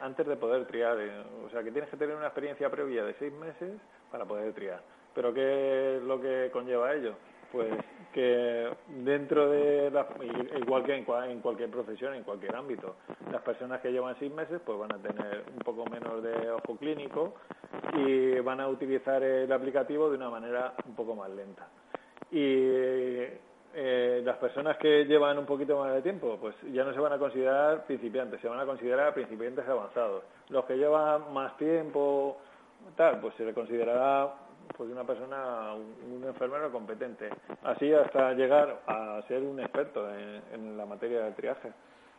antes 0.00 0.26
de 0.26 0.36
poder 0.36 0.66
triar. 0.66 0.96
o 1.44 1.50
sea, 1.50 1.62
que 1.62 1.70
tienes 1.70 1.90
que 1.90 1.96
tener 1.96 2.16
una 2.16 2.26
experiencia 2.26 2.68
previa 2.70 3.04
de 3.04 3.14
seis 3.14 3.32
meses 3.32 3.74
para 4.10 4.24
poder 4.24 4.52
triar. 4.54 4.82
Pero 5.14 5.32
¿qué 5.32 5.96
es 5.96 6.02
lo 6.02 6.20
que 6.20 6.50
conlleva 6.52 6.92
ello? 6.94 7.14
Pues 7.52 7.68
que 8.18 8.68
dentro 9.04 9.48
de, 9.48 9.92
la, 9.92 10.08
igual 10.60 10.82
que 10.82 10.92
en, 10.92 11.04
cualquier 11.04 11.70
profesión, 11.70 12.14
en 12.14 12.24
cualquier 12.24 12.56
ámbito, 12.56 12.96
las 13.30 13.40
personas 13.42 13.80
que 13.80 13.92
llevan 13.92 14.16
seis 14.18 14.34
meses 14.34 14.60
pues 14.66 14.76
van 14.76 14.92
a 14.92 14.98
tener 14.98 15.44
un 15.54 15.60
poco 15.60 15.86
menos 15.86 16.20
de 16.20 16.50
ojo 16.50 16.76
clínico 16.76 17.34
y 17.94 18.40
van 18.40 18.60
a 18.60 18.66
utilizar 18.66 19.22
el 19.22 19.52
aplicativo 19.52 20.10
de 20.10 20.16
una 20.16 20.30
manera 20.30 20.74
un 20.84 20.96
poco 20.96 21.14
más 21.14 21.30
lenta. 21.30 21.68
Y 22.32 23.22
eh, 23.74 24.20
las 24.24 24.36
personas 24.38 24.78
que 24.78 25.04
llevan 25.04 25.38
un 25.38 25.46
poquito 25.46 25.78
más 25.78 25.94
de 25.94 26.02
tiempo, 26.02 26.38
pues 26.40 26.56
ya 26.72 26.82
no 26.82 26.92
se 26.92 26.98
van 26.98 27.12
a 27.12 27.18
considerar 27.18 27.86
principiantes, 27.86 28.40
se 28.40 28.48
van 28.48 28.58
a 28.58 28.66
considerar 28.66 29.14
principiantes 29.14 29.64
avanzados. 29.68 30.24
Los 30.48 30.64
que 30.64 30.76
llevan 30.76 31.32
más 31.32 31.56
tiempo 31.56 32.36
tal, 32.96 33.20
pues 33.20 33.36
se 33.36 33.44
le 33.44 33.54
considerará 33.54 34.47
pues 34.76 34.90
una 34.90 35.04
persona, 35.04 35.74
un, 35.74 36.24
enfermero 36.24 36.70
competente. 36.70 37.30
Así 37.62 37.92
hasta 37.92 38.32
llegar 38.34 38.82
a 38.86 39.22
ser 39.28 39.42
un 39.42 39.60
experto 39.60 40.08
en, 40.14 40.76
la 40.76 40.86
materia 40.86 41.20
del 41.22 41.34
triaje. 41.34 41.72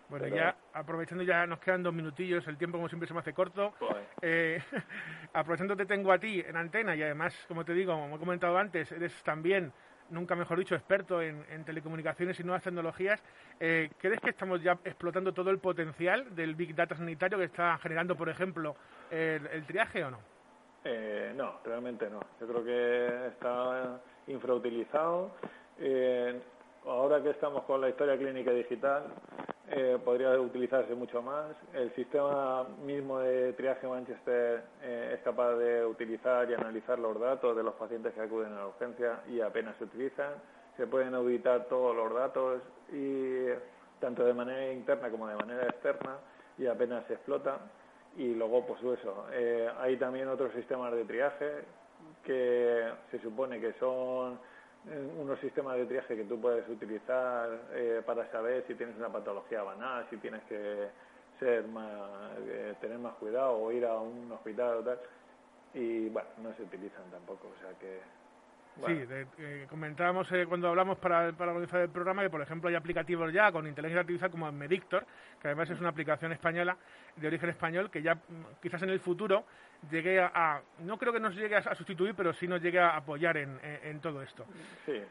Bueno, 0.10 0.28
ya 0.28 0.56
aprovechando, 0.74 1.24
ya 1.24 1.46
nos 1.46 1.60
quedan 1.60 1.84
dos 1.84 1.94
minutillos, 1.94 2.48
el 2.48 2.58
tiempo 2.58 2.78
como 2.78 2.90
siempre 2.90 3.08
se 3.08 3.14
me 3.14 3.20
hace 3.20 3.34
corto. 3.34 3.74
Eh, 4.22 4.60
aprovechando 5.34 5.76
te 5.76 5.86
tengo 5.86 6.12
a 6.12 6.18
ti 6.18 6.44
en 6.46 6.56
antena 6.56 6.96
y 6.96 7.04
además, 7.04 7.36
como 7.48 7.64
te 7.64 7.74
digo, 7.74 7.94
como 7.94 8.16
he 8.16 8.20
comentado 8.20 8.58
antes, 8.58 8.92
eres 8.92 9.14
también, 9.24 9.72
nunca 10.10 10.36
mejor 10.36 10.58
dicho, 10.58 10.74
experto 10.74 11.22
en, 11.22 11.64
telecomunicaciones 11.64 12.40
y 12.40 12.44
nuevas 12.44 12.64
tecnologías. 12.64 13.24
Eh, 13.60 13.92
¿Crees 14.00 14.20
que 14.20 14.32
estamos 14.32 14.64
ya 14.64 14.80
explotando 14.84 15.32
todo 15.32 15.52
el 15.52 15.60
potencial 15.60 16.36
del 16.36 16.56
Big 16.56 16.74
Data 16.74 16.96
sanitario 16.96 17.38
que 17.38 17.46
está 17.46 17.78
generando, 17.78 18.16
por 18.16 18.30
ejemplo, 18.30 18.76
el 19.12 19.64
triaje 19.68 20.04
o 20.04 20.10
no? 20.10 20.39
Eh, 20.84 21.34
no, 21.36 21.60
realmente 21.64 22.10
no. 22.10 22.20
Yo 22.40 22.48
creo 22.48 22.64
que 22.64 23.28
está 23.28 24.00
infrautilizado. 24.28 25.32
Eh, 25.80 26.40
ahora 26.86 27.22
que 27.22 27.32
estamos 27.32 27.64
con 27.64 27.82
la 27.82 27.90
historia 27.90 28.18
clínica 28.18 28.52
digital, 28.52 29.04
eh, 29.72 30.00
podría 30.04 30.32
utilizarse 30.40 30.96
mucho 30.96 31.22
más. 31.22 31.56
El 31.74 31.94
sistema 31.94 32.64
mismo 32.84 33.20
de 33.20 33.54
triaje 33.54 33.88
Manchester 33.88 34.64
eh, 34.82 35.12
es 35.16 35.22
capaz 35.22 35.56
de 35.58 35.86
utilizar 35.86 36.50
y 36.50 36.56
analizar 36.56 36.98
los 36.98 37.20
datos 37.20 37.56
de 37.56 37.64
los 37.64 37.76
pacientes 37.76 38.14
que 38.14 38.22
acuden 38.22 38.54
a 38.54 38.60
la 38.60 38.68
urgencia 38.68 39.20
y 39.28 39.42
apenas 39.42 39.76
se 39.78 39.84
utilizan. 39.84 40.34
Se 40.76 40.88
pueden 40.88 41.14
auditar 41.14 41.66
todos 41.66 41.96
los 41.96 42.14
datos 42.14 42.62
y 42.92 43.46
tanto 44.00 44.24
de 44.26 44.34
manera 44.34 44.72
interna 44.72 45.10
como 45.12 45.28
de 45.28 45.36
manera 45.36 45.64
externa 45.64 46.18
y 46.58 46.66
apenas 46.66 47.06
se 47.06 47.14
explota 47.14 47.60
y 48.18 48.34
luego 48.34 48.66
pues 48.66 48.82
eso 49.00 49.28
eh, 49.32 49.70
hay 49.80 49.98
también 49.98 50.28
otros 50.28 50.54
sistemas 50.54 50.92
de 50.94 51.06
triaje 51.06 51.64
que 52.24 52.92
se 53.12 53.20
supone 53.20 53.60
que 53.60 53.74
son 53.74 54.40
eh, 54.88 55.10
unos 55.20 55.40
sistemas 55.40 55.78
de 55.78 55.86
triaje 55.86 56.16
que 56.16 56.24
tú 56.24 56.40
puedes 56.40 56.68
utilizar 56.70 57.50
eh, 57.72 58.02
para 58.06 58.30
saber 58.32 58.66
si 58.68 58.76
tienes 58.76 58.96
una 58.98 59.10
patología 59.10 59.64
banal 59.64 60.06
si 60.10 60.18
tienes 60.18 60.44
que 60.44 60.88
ser 61.40 61.66
más 61.68 62.32
tener 62.82 63.00
más 63.00 63.14
cuidado 63.16 63.58
o 63.58 63.72
ir 63.72 63.86
a 63.86 63.98
un 63.98 64.30
hospital 64.32 64.78
o 64.78 64.84
tal. 64.84 65.00
Y 65.74 66.10
bueno 66.10 66.28
no 66.42 66.54
se 66.56 66.64
utilizan 66.64 67.10
tampoco 67.12 67.48
o 67.48 67.62
sea 67.62 67.78
que 67.80 68.00
Sí, 68.86 69.66
comentábamos 69.70 70.32
eh, 70.32 70.46
cuando 70.48 70.70
hablamos 70.70 70.98
para, 70.98 71.32
para, 71.34 71.52
organizar 71.52 71.82
el 71.82 71.90
programa 71.90 72.22
que, 72.24 72.30
por 72.30 72.42
ejemplo, 72.42 72.70
hay 72.70 72.76
aplicativos 72.76 73.32
ya 73.34 73.52
con 73.52 73.68
inteligencia 73.68 74.02
artificial 74.02 74.32
como 74.32 74.52
Medictor, 74.52 75.06
que 75.42 75.48
además 75.48 75.70
es 75.70 75.80
una 75.80 75.90
aplicación 75.90 76.32
española, 76.32 76.78
de 77.16 77.28
origen 77.28 77.50
español, 77.50 77.90
que 77.90 78.02
ya 78.02 78.16
mm, 78.16 78.62
quizás 78.62 78.82
en 78.84 78.90
el 78.90 79.00
futuro 79.00 79.46
llegue 79.92 80.20
a, 80.20 80.62
no 80.80 80.98
creo 80.98 81.14
que 81.14 81.20
nos 81.20 81.36
llegue 81.36 81.56
a, 81.56 81.76
sustituir, 81.76 82.14
pero 82.16 82.34
sí 82.34 82.48
nos 82.48 82.62
llegue 82.62 82.80
a 82.80 82.96
apoyar 82.96 83.38
en, 83.38 83.60
en, 83.64 84.00
todo 84.00 84.22
esto. 84.22 84.46
Sí, 84.86 85.02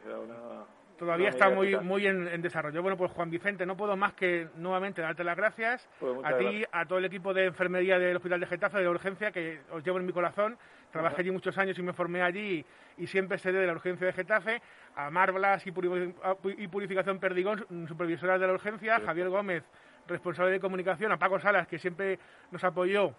Todavía 0.99 1.29
está 1.29 1.49
muy 1.49 1.77
muy 1.77 2.07
en, 2.09 2.43
desarrollo. 2.43 2.83
Bueno, 2.83 2.97
pues 2.97 3.13
Juan 3.13 3.31
Vicente, 3.31 3.65
no 3.65 3.77
puedo 3.77 3.97
más 3.97 4.15
que 4.15 4.49
nuevamente 4.57 5.01
darte 5.01 5.23
las 5.23 5.37
gracias 5.37 5.89
pues 6.01 6.19
a 6.25 6.37
ti, 6.37 6.65
a 6.73 6.87
todo 6.87 6.99
el 6.99 7.05
equipo 7.05 7.33
de 7.33 7.47
enfermería 7.47 8.01
del 8.01 8.17
Hospital 8.17 8.41
de 8.41 8.47
Getafe, 8.47 8.79
de 8.79 8.89
urgencia, 8.89 9.31
que 9.31 9.61
os 9.71 9.85
llevo 9.85 9.99
en 9.99 10.07
mi 10.07 10.13
corazón 10.13 10.59
Trabajé 10.91 11.21
allí 11.21 11.31
muchos 11.31 11.57
años 11.59 11.79
y 11.79 11.83
me 11.83 11.93
formé 11.93 12.23
allí 12.23 12.65
y, 12.97 13.07
siempre 13.07 13.39
seré 13.39 13.59
de 13.59 13.67
la 13.67 13.73
urgencia 13.73 14.07
de 14.07 14.13
Getafe, 14.13 14.63
a 14.97 15.11
Marblas 15.11 15.67
y, 15.67 15.71
Purificación 15.73 17.19
Perdigón, 17.19 17.67
supervisora 17.87 18.39
de 18.39 18.47
la 18.47 18.55
urgencia, 18.55 19.01
Javier 19.01 19.29
Gómez, 19.29 19.65
responsable 20.07 20.53
de 20.53 20.61
comunicación, 20.61 21.13
a 21.13 21.19
Paco 21.19 21.39
Salas, 21.39 21.69
que 21.69 21.79
siempre 21.79 22.19
nos 22.51 22.65
apoyó 22.65 23.15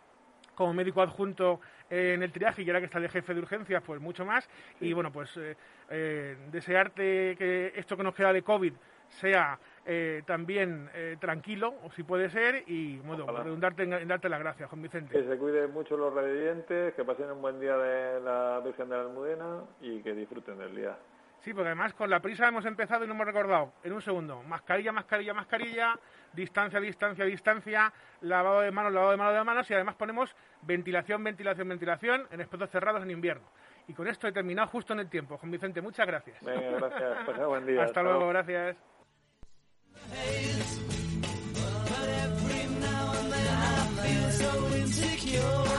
como 0.55 0.73
médico 0.73 1.01
adjunto 1.01 1.61
en 1.89 2.21
el 2.21 2.31
triaje 2.33 2.63
y 2.63 2.67
ahora 2.67 2.79
que 2.79 2.87
está 2.87 2.99
de 2.99 3.07
jefe 3.07 3.33
de 3.33 3.39
urgencias, 3.39 3.81
pues 3.85 4.01
mucho 4.01 4.25
más. 4.25 4.49
Y 4.81 4.91
bueno, 4.91 5.11
pues 5.11 5.37
eh, 5.37 5.55
eh, 5.89 6.37
desearte 6.51 7.35
que 7.37 7.71
esto 7.75 7.95
que 7.95 8.03
nos 8.03 8.13
queda 8.13 8.33
de 8.33 8.41
COVID 8.41 8.73
sea 9.07 9.57
eh, 9.85 10.23
también 10.25 10.89
eh, 10.93 11.17
tranquilo, 11.19 11.75
si 11.95 12.03
puede 12.03 12.29
ser, 12.29 12.63
y 12.67 12.97
bueno, 12.99 13.25
redundarte 13.25 13.83
en, 13.83 14.07
darte 14.07 14.29
las 14.29 14.39
gracias, 14.39 14.69
Juan 14.69 14.81
Vicente. 14.81 15.13
Que 15.13 15.27
se 15.27 15.37
cuiden 15.37 15.71
mucho 15.71 15.97
los 15.97 16.13
radiantes, 16.13 16.93
que 16.93 17.03
pasen 17.03 17.31
un 17.31 17.41
buen 17.41 17.59
día 17.59 17.77
de 17.77 18.19
la 18.21 18.61
Virgen 18.63 18.89
de 18.89 18.95
la 18.95 19.01
Almudena 19.01 19.63
y 19.81 20.01
que 20.01 20.13
disfruten 20.13 20.57
del 20.57 20.75
día. 20.75 20.97
Sí, 21.41 21.53
porque 21.53 21.67
además 21.67 21.93
con 21.93 22.09
la 22.09 22.19
prisa 22.19 22.47
hemos 22.47 22.65
empezado 22.65 23.05
y 23.05 23.07
no 23.07 23.13
hemos 23.13 23.25
recordado. 23.25 23.71
En 23.83 23.93
un 23.93 24.01
segundo, 24.01 24.43
mascarilla, 24.43 24.91
mascarilla, 24.91 25.33
mascarilla, 25.33 25.97
distancia, 26.33 26.79
distancia, 26.81 27.23
distancia, 27.23 27.93
lavado 28.21 28.61
de 28.61 28.71
manos, 28.71 28.91
lavado 28.91 29.11
de 29.11 29.17
manos 29.17 29.33
de 29.33 29.43
manos 29.43 29.71
y 29.71 29.73
además 29.73 29.95
ponemos 29.95 30.35
ventilación, 30.63 31.23
ventilación, 31.23 31.69
ventilación 31.69 32.27
en 32.31 32.41
espacios 32.41 32.69
cerrados 32.69 33.03
en 33.03 33.11
invierno. 33.11 33.47
Y 33.87 33.93
con 33.93 34.07
esto 34.07 34.27
he 34.27 34.31
terminado 34.31 34.67
justo 34.67 34.93
en 34.93 34.99
el 34.99 35.09
tiempo. 35.09 35.37
Juan 35.37 35.51
Vicente, 35.51 35.81
muchas 35.81 36.05
gracias. 36.05 36.37
gracias. 36.43 37.47
buen 37.47 37.65
día. 37.65 37.83
Hasta, 37.85 38.03
luego, 38.03 38.27
gracias. 38.27 38.77
But 41.89 42.09
every 42.25 42.63
now 42.79 43.13
and 43.19 43.31
then 43.31 43.47
I 43.47 43.87
feel 44.01 44.29
so 44.31 44.75
insecure. 44.75 45.78